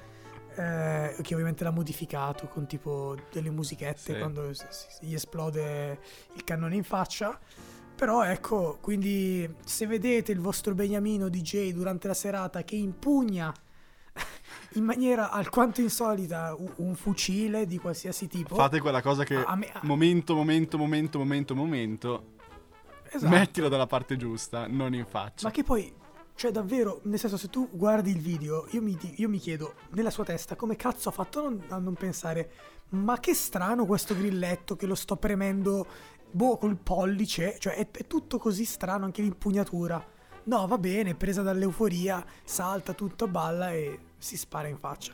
eh, 0.55 1.15
che 1.21 1.33
ovviamente 1.35 1.63
l'ha 1.63 1.69
modificato 1.71 2.47
con 2.47 2.65
tipo 2.65 3.15
delle 3.31 3.51
musichette 3.51 4.13
Sì. 4.13 4.17
quando 4.17 4.49
gli 5.01 5.13
esplode 5.13 5.99
il 6.33 6.43
cannone 6.43 6.75
in 6.75 6.83
faccia. 6.83 7.39
Però 7.95 8.23
ecco, 8.23 8.79
quindi 8.81 9.47
se 9.63 9.85
vedete 9.85 10.31
il 10.31 10.39
vostro 10.39 10.73
beniamino 10.73 11.29
DJ 11.29 11.71
durante 11.73 12.07
la 12.07 12.15
serata 12.15 12.63
che 12.63 12.75
impugna 12.75 13.53
in 14.73 14.83
maniera 14.83 15.29
alquanto 15.29 15.79
insolita 15.79 16.55
un 16.77 16.95
fucile 16.95 17.67
di 17.67 17.77
qualsiasi 17.77 18.27
tipo, 18.27 18.55
Fate 18.55 18.79
quella 18.79 19.03
cosa 19.03 19.23
che 19.23 19.35
a 19.35 19.55
me- 19.55 19.69
a- 19.71 19.81
momento, 19.83 20.33
momento, 20.33 20.79
momento, 20.79 21.19
momento, 21.19 21.53
momento. 21.55 22.31
Esatto. 23.13 23.27
Mettilo 23.33 23.69
dalla 23.69 23.87
parte 23.87 24.17
giusta, 24.17 24.67
non 24.67 24.93
in 24.93 25.05
faccia. 25.05 25.47
Ma 25.47 25.51
che 25.53 25.63
poi, 25.63 25.93
cioè 26.35 26.51
davvero, 26.51 27.01
nel 27.03 27.19
senso 27.19 27.37
se 27.37 27.49
tu 27.49 27.69
guardi 27.71 28.11
il 28.11 28.19
video, 28.19 28.67
io 28.71 28.81
mi, 28.81 28.97
io 29.15 29.29
mi 29.29 29.37
chiedo 29.39 29.73
nella 29.91 30.09
sua 30.11 30.23
testa 30.23 30.55
come 30.55 30.75
cazzo 30.75 31.09
ha 31.09 31.11
fatto 31.11 31.39
a 31.39 31.43
non, 31.43 31.63
a 31.69 31.77
non 31.77 31.93
pensare, 31.93 32.51
ma 32.89 33.19
che 33.19 33.33
strano 33.33 33.85
questo 33.85 34.15
grilletto 34.15 34.75
che 34.75 34.85
lo 34.85 34.95
sto 34.95 35.15
premendo, 35.15 35.85
boh, 36.31 36.57
col 36.57 36.77
pollice, 36.77 37.57
cioè 37.59 37.75
è, 37.75 37.89
è 37.89 38.05
tutto 38.07 38.37
così 38.37 38.65
strano 38.65 39.05
anche 39.05 39.21
l'impugnatura. 39.21 40.03
No, 40.45 40.67
va 40.67 40.77
bene, 40.77 41.15
presa 41.15 41.41
dall'euforia, 41.41 42.23
salta 42.43 42.93
tutto, 42.93 43.27
balla 43.27 43.71
e 43.71 43.97
si 44.17 44.35
spara 44.35 44.67
in 44.67 44.77
faccia. 44.77 45.13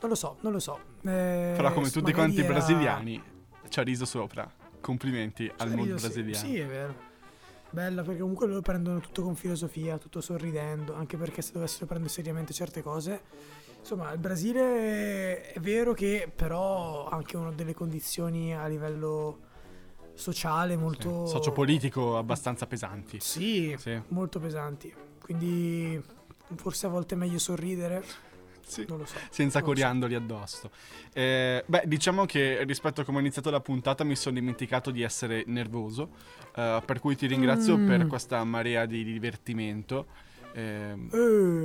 Non 0.00 0.10
lo 0.10 0.14
so, 0.14 0.36
non 0.42 0.52
lo 0.52 0.58
so. 0.58 0.78
Eh, 1.02 1.54
Però 1.56 1.72
come 1.72 1.88
tutti 1.90 2.12
quanti 2.12 2.36
i 2.36 2.40
era- 2.44 2.52
brasiliani, 2.52 3.22
ci 3.68 3.80
ha 3.80 3.82
riso 3.82 4.04
sopra. 4.04 4.48
Complimenti 4.80 5.50
al 5.56 5.68
Cioè, 5.68 5.76
mood 5.76 5.88
io 5.88 5.96
sì- 5.98 6.04
brasiliano. 6.06 6.46
Sì, 6.46 6.56
è 6.58 6.66
vero. 6.66 6.94
Bella 7.70 8.02
perché 8.02 8.20
comunque 8.20 8.46
loro 8.46 8.62
prendono 8.62 9.00
tutto 9.00 9.22
con 9.22 9.34
filosofia, 9.34 9.98
tutto 9.98 10.20
sorridendo, 10.20 10.94
anche 10.94 11.16
perché 11.16 11.42
se 11.42 11.52
dovessero 11.52 11.86
prendere 11.86 12.10
seriamente 12.12 12.52
certe 12.52 12.82
cose. 12.82 13.20
Insomma, 13.78 14.10
il 14.12 14.18
Brasile 14.18 15.52
è 15.52 15.60
vero 15.60 15.92
che 15.92 16.30
però 16.34 17.06
ha 17.08 17.16
anche 17.16 17.36
una 17.36 17.52
delle 17.52 17.74
condizioni 17.74 18.54
a 18.54 18.66
livello 18.66 19.40
sociale 20.14 20.76
molto... 20.76 21.26
Sociopolitico 21.26 22.16
abbastanza 22.16 22.66
pesanti. 22.66 23.20
Sì, 23.20 23.74
Sì. 23.78 24.00
molto 24.08 24.40
pesanti. 24.40 24.92
Quindi 25.20 26.02
forse 26.56 26.86
a 26.86 26.88
volte 26.88 27.14
è 27.14 27.18
meglio 27.18 27.38
sorridere, 27.38 28.02
Sì. 28.68 28.84
non 28.88 28.98
lo 28.98 29.04
so. 29.06 29.16
Senza 29.30 29.58
lo 29.58 29.64
so. 29.64 29.70
coriandoli 29.70 30.14
addosso. 30.14 30.70
Eh, 31.12 31.64
beh, 31.66 31.82
diciamo 31.86 32.24
che 32.26 32.62
rispetto 32.64 33.00
a 33.00 33.04
come 33.04 33.18
ho 33.18 33.20
iniziato 33.20 33.50
la 33.50 33.60
puntata 33.60 34.04
mi 34.04 34.14
sono 34.16 34.34
dimenticato 34.34 34.90
di 34.90 35.02
essere 35.02 35.42
nervoso, 35.46 36.10
eh, 36.54 36.82
per 36.84 37.00
cui 37.00 37.16
ti 37.16 37.26
ringrazio 37.26 37.76
Mm. 37.78 37.86
per 37.86 38.06
questa 38.06 38.42
marea 38.44 38.86
di 38.86 39.02
divertimento. 39.04 40.06
Ehm, 40.52 41.08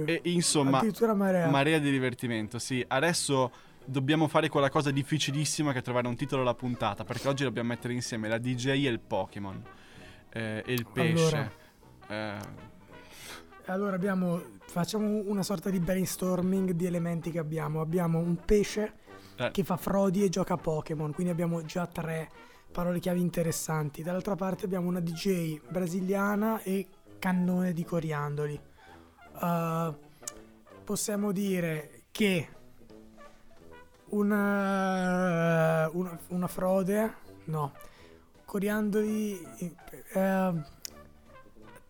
Eh, 0.05 0.21
e 0.23 0.29
insomma, 0.31 0.81
marea. 1.15 1.49
marea 1.49 1.79
di 1.79 1.89
divertimento, 1.91 2.59
sì. 2.59 2.83
Adesso 2.87 3.51
dobbiamo 3.85 4.27
fare 4.27 4.47
quella 4.49 4.69
cosa 4.69 4.91
difficilissima 4.91 5.71
che 5.73 5.79
è 5.79 5.81
trovare 5.81 6.07
un 6.07 6.15
titolo 6.15 6.41
alla 6.41 6.53
puntata, 6.53 7.03
perché 7.03 7.27
oggi 7.27 7.43
dobbiamo 7.43 7.69
mettere 7.69 7.93
insieme 7.93 8.27
la 8.27 8.37
DJ 8.37 8.67
e 8.85 8.89
il 8.89 8.99
Pokémon. 8.99 9.61
eh, 10.35 10.63
e 10.65 10.73
il 10.73 10.85
pesce. 10.91 11.51
Eh, 12.07 12.37
Allora 13.67 13.95
abbiamo, 13.95 14.41
facciamo 14.67 15.21
una 15.25 15.43
sorta 15.43 15.69
di 15.69 15.79
brainstorming 15.79 16.71
di 16.71 16.85
elementi 16.85 17.31
che 17.31 17.39
abbiamo. 17.39 17.81
Abbiamo 17.81 18.19
un 18.19 18.35
pesce 18.43 18.93
Eh. 19.37 19.49
che 19.51 19.63
fa 19.63 19.77
frodi 19.77 20.23
e 20.23 20.29
gioca 20.29 20.53
a 20.53 20.57
Pokémon, 20.57 21.11
quindi 21.13 21.31
abbiamo 21.31 21.63
già 21.63 21.87
tre 21.87 22.29
parole 22.71 22.99
chiave 22.99 23.19
interessanti. 23.19 24.03
Dall'altra 24.03 24.35
parte 24.35 24.65
abbiamo 24.65 24.87
una 24.87 24.99
DJ 24.99 25.59
brasiliana 25.69 26.61
e 26.61 26.87
cannone 27.19 27.73
di 27.73 27.83
coriandoli. 27.83 28.59
Uh, 29.41 29.95
possiamo 30.83 31.31
dire 31.31 32.03
che 32.11 32.47
una, 34.09 35.89
una, 35.93 36.19
una 36.29 36.47
frode, 36.47 37.13
no, 37.45 37.71
coriandoli... 38.45 39.41
eh, 40.13 40.53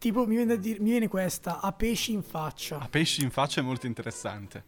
tipo 0.04 0.28
mi 0.28 0.36
viene, 0.36 0.58
dire- 0.60 0.82
mi 0.82 0.90
viene 0.90 1.08
questa, 1.08 1.62
a 1.62 1.72
pesci 1.72 2.12
in 2.12 2.24
faccia. 2.24 2.78
a 2.78 2.90
pesci 2.90 3.24
in 3.24 3.32
faccia 3.32 3.62
è 3.62 3.64
molto 3.64 3.86
interessante. 3.86 4.66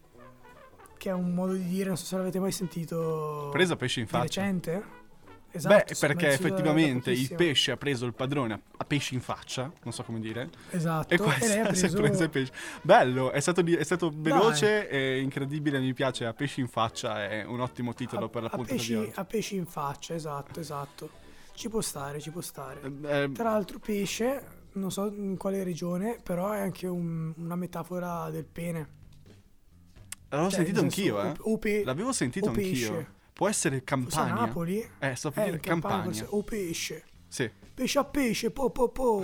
Che 0.96 1.10
è 1.10 1.12
un 1.12 1.34
modo 1.34 1.52
di 1.52 1.68
dire, 1.68 1.88
non 1.88 1.98
so 1.98 2.06
se 2.06 2.16
l'avete 2.16 2.38
mai 2.40 2.52
sentito. 2.52 3.50
Presa 3.52 3.76
pesci 3.76 4.00
in 4.00 4.06
faccia. 4.06 4.22
recente? 4.22 5.04
Esatto, 5.50 5.74
Beh, 5.74 5.94
perché 5.98 6.28
effettivamente 6.28 7.10
il 7.10 7.34
pesce 7.34 7.70
ha 7.72 7.76
preso 7.76 8.06
il 8.06 8.14
padrone 8.14 8.54
a, 8.54 8.60
a 8.78 8.84
pesci 8.84 9.14
in 9.14 9.20
faccia, 9.20 9.70
non 9.84 9.92
so 9.92 10.02
come 10.04 10.20
dire, 10.20 10.48
Esatto. 10.70 11.12
e 11.14 11.18
questo 11.18 11.46
lei 11.46 11.60
ha 11.60 11.72
si 11.74 11.84
è 11.86 11.88
preso... 11.90 11.96
preso 12.02 12.22
il 12.24 12.30
pesce. 12.30 12.52
Bello, 12.82 13.30
è 13.30 13.40
stato, 13.40 13.62
è 13.64 13.84
stato 13.84 14.10
veloce 14.14 14.88
e 14.88 15.20
incredibile, 15.20 15.78
mi 15.80 15.92
piace. 15.92 16.24
A 16.24 16.32
pesci 16.32 16.60
in 16.60 16.68
faccia 16.68 17.28
è 17.28 17.44
un 17.44 17.60
ottimo 17.60 17.92
titolo 17.92 18.24
a, 18.26 18.28
per 18.30 18.42
la 18.42 18.48
a 18.48 18.56
puntata 18.56 18.82
di 18.82 18.94
oggi. 18.94 19.12
a 19.14 19.24
pesci 19.26 19.56
in 19.56 19.66
faccia, 19.66 20.14
esatto, 20.14 20.60
esatto. 20.60 21.10
Ci 21.54 21.68
può 21.68 21.80
stare, 21.82 22.20
ci 22.20 22.30
può 22.30 22.40
stare. 22.40 22.80
Eh, 22.84 23.30
Tra 23.32 23.50
l'altro 23.50 23.78
pesce, 23.78 24.55
non 24.76 24.90
so 24.90 25.06
in 25.12 25.36
quale 25.36 25.62
regione, 25.64 26.18
però 26.22 26.50
è 26.52 26.60
anche 26.60 26.86
un- 26.86 27.32
una 27.36 27.56
metafora 27.56 28.30
del 28.30 28.44
pene. 28.46 28.94
l'avevo 30.28 30.50
Cioè, 30.50 30.64
sentito 30.64 30.80
senso, 30.80 31.00
anch'io, 31.16 31.22
eh. 31.22 31.34
O, 31.48 31.52
o 31.52 31.58
pe- 31.58 31.84
L'avevo 31.84 32.12
sentito 32.12 32.48
o 32.48 32.52
pesce. 32.52 32.86
anch'io. 32.88 33.06
Può 33.32 33.48
essere 33.48 33.82
Forse 33.84 33.84
Campania. 33.84 34.34
Napoli? 34.34 34.88
Eh, 34.98 35.14
sto 35.14 35.30
per 35.30 35.42
Eh, 35.42 35.46
dire 35.46 35.60
Campania 35.60 35.96
Campania. 35.98 36.20
forse- 36.24 36.36
o 36.36 36.42
pesce. 36.42 37.04
Sì, 37.36 37.50
Pesce 37.74 37.98
a 37.98 38.04
pesce, 38.04 38.50
po 38.50 38.70
po 38.70 38.88
po. 38.88 39.22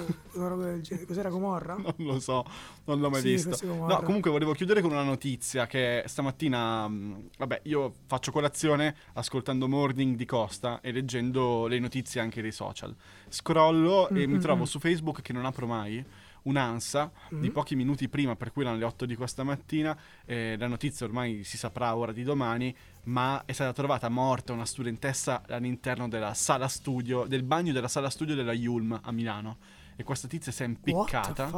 Cos'era 1.06 1.30
Gomorra? 1.30 1.76
non 1.76 1.94
lo 1.96 2.20
so, 2.20 2.44
non 2.84 3.00
l'ho 3.00 3.08
mai 3.08 3.22
Sì, 3.22 3.28
visto. 3.30 3.56
No, 3.64 4.02
comunque 4.02 4.30
volevo 4.30 4.52
chiudere 4.52 4.82
con 4.82 4.90
una 4.90 5.02
notizia 5.02 5.66
che 5.66 6.02
stamattina, 6.04 6.86
mh, 6.88 7.30
vabbè, 7.38 7.62
io 7.64 7.94
faccio 8.06 8.30
colazione 8.30 8.94
ascoltando 9.14 9.66
Morning 9.66 10.14
di 10.14 10.26
Costa 10.26 10.82
e 10.82 10.92
leggendo 10.92 11.66
le 11.66 11.78
notizie 11.78 12.20
anche 12.20 12.42
dei 12.42 12.52
social. 12.52 12.94
Scrollo 13.30 14.10
e 14.10 14.26
mi 14.26 14.34
Mhm. 14.34 14.40
trovo 14.40 14.66
su 14.66 14.78
Facebook 14.78 15.22
che 15.22 15.32
non 15.32 15.46
apro 15.46 15.66
mai 15.66 16.04
un'ansa 16.42 17.10
di 17.30 17.48
Mm. 17.48 17.52
pochi 17.52 17.76
minuti 17.76 18.08
prima, 18.08 18.36
per 18.36 18.52
cui 18.52 18.62
erano 18.62 18.78
le 18.78 18.84
8 18.84 19.06
di 19.06 19.14
questa 19.14 19.44
mattina, 19.44 19.96
eh, 20.24 20.56
la 20.58 20.66
notizia 20.66 21.06
ormai 21.06 21.44
si 21.44 21.56
saprà 21.56 21.94
ora 21.96 22.12
di 22.12 22.22
domani, 22.22 22.74
ma 23.04 23.42
è 23.44 23.52
stata 23.52 23.72
trovata 23.72 24.08
morta 24.08 24.52
una 24.52 24.64
studentessa 24.66 25.42
all'interno 25.48 26.08
della 26.08 26.34
sala 26.34 26.68
studio, 26.68 27.24
del 27.26 27.42
bagno 27.42 27.72
della 27.72 27.88
sala 27.88 28.10
studio 28.10 28.34
della 28.34 28.52
Yulm 28.52 28.98
a 29.02 29.12
Milano. 29.12 29.58
E 29.96 30.04
questa 30.04 30.26
tizia 30.28 30.50
si 30.52 30.62
è 30.62 30.66
impiccata 30.66 31.48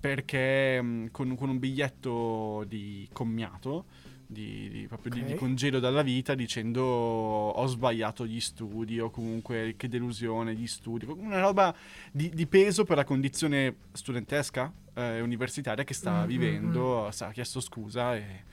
perché 0.00 0.80
mh, 0.82 1.10
con, 1.10 1.34
con 1.36 1.48
un 1.48 1.58
biglietto 1.58 2.64
di 2.66 3.08
commiato, 3.12 3.86
di, 4.26 4.68
di- 4.70 4.86
proprio 4.88 5.12
di- 5.12 5.24
di, 5.24 5.32
Ok. 5.32 5.38
congedo 5.38 5.78
dalla 5.80 6.02
vita, 6.02 6.34
dicendo 6.34 6.82
ho 6.82 7.66
sbagliato 7.66 8.26
gli 8.26 8.40
studi 8.40 8.98
o 9.00 9.10
comunque 9.10 9.74
che 9.76 9.88
delusione 9.88 10.54
gli 10.54 10.66
studi, 10.66 11.04
una 11.06 11.40
roba 11.40 11.74
di, 12.10 12.30
di 12.30 12.46
peso 12.46 12.84
per 12.84 12.96
la 12.96 13.04
condizione 13.04 13.74
studentesca 13.92 14.72
e 14.94 15.20
universitaria 15.20 15.84
che 15.84 15.94
stava 15.94 16.20
Mm, 16.20 16.24
mm, 16.24 16.26
vivendo, 16.26 17.08
sa- 17.12 17.26
ha 17.28 17.32
chiesto 17.32 17.60
scusa 17.60 18.16
e, 18.16 18.44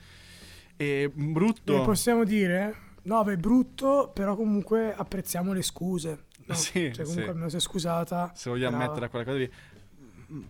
e 0.76 1.10
brutto. 1.14 1.82
Eh, 1.82 1.84
possiamo 1.84 2.24
dire? 2.24 2.90
No, 3.04 3.22
beh, 3.24 3.36
brutto, 3.36 4.10
però 4.14 4.36
comunque 4.36 4.94
apprezziamo 4.94 5.52
le 5.52 5.62
scuse. 5.62 6.24
No? 6.44 6.54
Sì, 6.54 6.92
Cioè, 6.92 7.04
comunque 7.04 7.22
sì. 7.22 7.28
almeno 7.28 7.48
si 7.48 7.56
è 7.56 7.60
scusata. 7.60 8.32
se 8.34 8.50
vogliamo 8.50 8.76
brava. 8.76 8.92
mettere 8.92 9.08
quella 9.10 9.24
cosa 9.24 9.38
lì, 9.38 9.50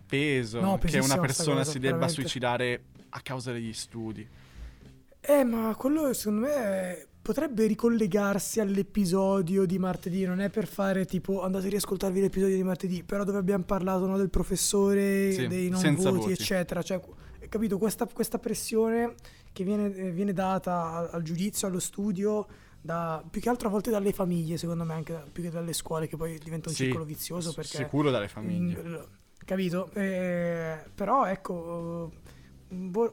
peso 0.05 0.59
No, 0.61 0.77
che 0.77 0.97
una 0.97 1.03
sta 1.05 1.19
persona 1.19 1.57
cosa, 1.59 1.71
si 1.71 1.79
debba 1.79 1.91
veramente. 1.97 2.13
suicidare 2.21 2.83
a 3.09 3.21
causa 3.21 3.51
degli 3.51 3.73
studi. 3.73 4.27
Eh, 5.25 5.43
ma 5.45 5.73
quello 5.75 6.11
secondo 6.13 6.47
me 6.47 7.07
potrebbe 7.21 7.65
ricollegarsi 7.65 8.59
all'episodio 8.59 9.65
di 9.65 9.79
martedì. 9.79 10.25
Non 10.25 10.41
è 10.41 10.49
per 10.49 10.67
fare 10.67 11.05
tipo 11.05 11.41
andate 11.41 11.67
a 11.67 11.69
riascoltarvi 11.69 12.19
l'episodio 12.19 12.55
di 12.55 12.63
martedì, 12.63 13.03
però 13.03 13.23
dove 13.23 13.37
abbiamo 13.37 13.63
parlato 13.63 14.05
no, 14.05 14.17
del 14.17 14.29
professore, 14.29 15.31
Sì, 15.31 15.47
dei 15.47 15.69
non 15.69 15.81
voti, 15.95 16.17
voti. 16.17 16.31
eccetera. 16.33 16.81
Cioè, 16.81 16.99
capito, 17.47 17.77
questa, 17.77 18.05
questa 18.11 18.37
pressione 18.39 19.15
che 19.53 19.63
viene, 19.63 19.95
eh, 19.95 20.11
viene 20.11 20.33
data 20.33 20.91
al, 20.91 21.09
al 21.13 21.21
giudizio, 21.21 21.67
allo 21.67 21.79
studio, 21.79 22.45
da, 22.81 23.23
più 23.29 23.39
che 23.39 23.47
altro 23.47 23.69
a 23.69 23.71
volte 23.71 23.91
dalle 23.91 24.11
famiglie, 24.11 24.57
secondo 24.57 24.83
me, 24.83 24.93
anche 24.93 25.13
da- 25.13 25.25
più 25.31 25.41
che 25.41 25.49
dalle 25.49 25.71
scuole, 25.71 26.07
che 26.07 26.17
poi 26.17 26.37
diventa 26.37 26.67
un 26.67 26.75
Sì, 26.75 26.83
circolo 26.83 27.05
vizioso 27.05 27.53
perché 27.53 27.77
Sicuro 27.77 28.11
dalle 28.11 28.27
famiglie. 28.27 28.83
Mm, 28.83 28.95
capito? 29.45 29.89
Eh, 29.93 30.83
però 30.93 31.25
ecco, 31.27 32.11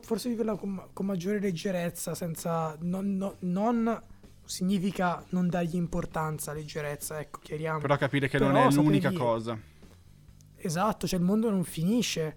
forse 0.00 0.28
viverla 0.28 0.56
con, 0.56 0.88
con 0.92 1.06
maggiore 1.06 1.40
leggerezza, 1.40 2.14
senza... 2.14 2.76
Non, 2.80 3.16
no, 3.16 3.36
non, 3.40 4.02
significa 4.50 5.24
non 5.30 5.48
dargli 5.48 5.76
importanza, 5.76 6.52
leggerezza, 6.52 7.20
ecco, 7.20 7.38
chiariamo. 7.40 7.78
Però 7.78 7.96
capire 7.96 8.28
che 8.28 8.38
Però 8.38 8.50
non 8.50 8.66
è 8.66 8.70
l'unica 8.72 9.12
cosa. 9.12 9.58
Esatto, 10.56 11.06
cioè 11.06 11.18
il 11.18 11.24
mondo 11.24 11.48
non 11.48 11.64
finisce 11.64 12.36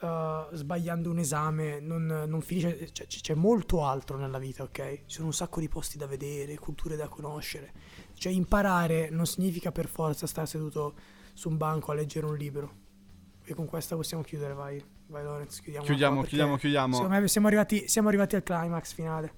uh, 0.00 0.54
sbagliando 0.54 1.10
un 1.10 1.18
esame, 1.18 1.80
non, 1.80 2.06
non 2.06 2.40
finisce, 2.40 2.90
cioè, 2.92 3.06
c'è 3.06 3.34
molto 3.34 3.84
altro 3.84 4.16
nella 4.16 4.38
vita, 4.38 4.62
ok? 4.62 5.04
Ci 5.06 5.16
sono 5.16 5.26
un 5.26 5.34
sacco 5.34 5.60
di 5.60 5.68
posti 5.68 5.98
da 5.98 6.06
vedere, 6.06 6.56
culture 6.56 6.96
da 6.96 7.08
conoscere. 7.08 7.72
Cioè 8.14 8.32
imparare 8.32 9.10
non 9.10 9.26
significa 9.26 9.72
per 9.72 9.88
forza 9.88 10.26
stare 10.26 10.46
seduto 10.46 10.94
su 11.34 11.48
un 11.48 11.56
banco 11.56 11.90
a 11.90 11.94
leggere 11.94 12.26
un 12.26 12.36
libro. 12.36 12.88
E 13.44 13.54
con 13.54 13.66
questa 13.66 13.96
possiamo 13.96 14.22
chiudere, 14.22 14.54
vai. 14.54 14.82
Vai 15.10 15.24
Lorenz, 15.24 15.60
chiudiamo. 15.60 15.84
Chiudiamo, 15.84 16.22
chiudiamo, 16.22 16.56
chiudiamo. 16.56 16.94
Secondo 16.94 17.20
me 17.20 17.26
siamo 17.26 17.48
arrivati, 17.48 17.88
siamo 17.88 18.06
arrivati 18.08 18.36
al 18.36 18.44
climax 18.44 18.94
finale. 18.94 19.32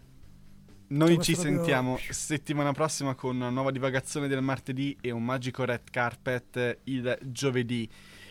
Noi 0.88 1.18
ci 1.22 1.34
sentiamo 1.34 1.94
proprio... 1.94 2.12
settimana 2.12 2.72
prossima 2.72 3.14
con 3.14 3.36
una 3.36 3.48
nuova 3.48 3.70
divagazione 3.70 4.28
del 4.28 4.42
martedì 4.42 4.94
e 5.00 5.10
un 5.10 5.24
magico 5.24 5.64
red 5.64 5.88
carpet 5.90 6.80
il 6.84 7.18
giovedì. 7.22 7.88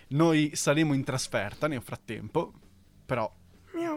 Noi 0.09 0.51
saremo 0.53 0.93
in 0.93 1.03
trasferta 1.03 1.67
nel 1.67 1.81
frattempo, 1.81 2.53
però 3.07 3.33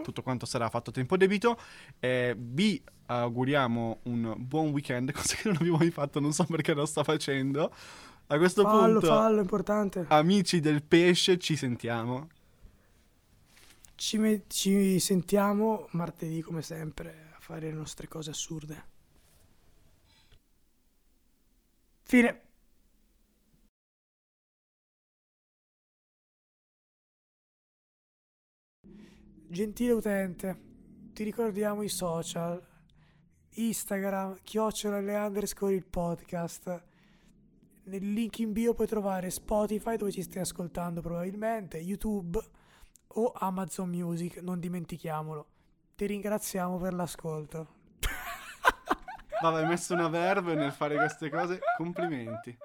tutto 0.01 0.23
quanto 0.23 0.47
sarà 0.47 0.67
fatto 0.69 0.89
a 0.89 0.93
tempo 0.93 1.15
debito. 1.15 1.55
Eh, 1.99 2.33
vi 2.35 2.81
auguriamo 3.05 3.99
un 4.03 4.33
buon 4.39 4.69
weekend, 4.69 5.11
cosa 5.13 5.35
che 5.35 5.49
non 5.49 5.57
abbiamo 5.57 5.77
mai 5.77 5.91
fatto, 5.91 6.19
non 6.19 6.33
so 6.33 6.45
perché 6.45 6.73
lo 6.73 6.87
sto 6.87 7.03
facendo. 7.03 7.71
A 8.25 8.37
questo 8.39 8.63
fallo, 8.63 8.99
punto, 8.99 9.15
fallo, 9.15 9.39
importante. 9.39 10.05
Amici 10.07 10.59
del 10.59 10.81
pesce, 10.81 11.37
ci 11.37 11.55
sentiamo. 11.55 12.29
Ci, 13.95 14.17
me- 14.17 14.43
ci 14.47 14.99
sentiamo 14.99 15.87
martedì 15.91 16.41
come 16.41 16.61
sempre 16.61 17.31
a 17.35 17.39
fare 17.39 17.61
le 17.67 17.71
nostre 17.73 18.07
cose 18.07 18.29
assurde. 18.31 18.93
Fine. 22.03 22.41
Gentile 29.47 29.91
utente, 29.93 30.59
ti 31.13 31.23
ricordiamo 31.23 31.81
i 31.81 31.87
social, 31.87 32.61
Instagram, 33.51 34.39
chiocciola 34.43 34.99
le 34.99 35.15
underscore 35.15 35.73
il 35.73 35.85
podcast. 35.85 36.83
Nel 37.83 38.11
link 38.13 38.39
in 38.39 38.51
bio 38.51 38.73
puoi 38.73 38.87
trovare 38.87 39.29
Spotify 39.29 39.95
dove 39.95 40.11
ci 40.11 40.23
stai 40.23 40.41
ascoltando 40.41 41.01
probabilmente, 41.01 41.77
YouTube 41.77 42.41
o 43.15 43.31
Amazon 43.35 43.89
Music, 43.89 44.37
non 44.37 44.59
dimentichiamolo. 44.59 45.47
Ti 45.95 46.05
ringraziamo 46.05 46.77
per 46.77 46.93
l'ascolto. 46.93 47.67
Vabbè, 49.41 49.61
hai 49.61 49.67
messo 49.67 49.93
una 49.93 50.07
verve 50.07 50.55
nel 50.55 50.71
fare 50.71 50.95
queste 50.95 51.29
cose, 51.29 51.59
complimenti. 51.77 52.57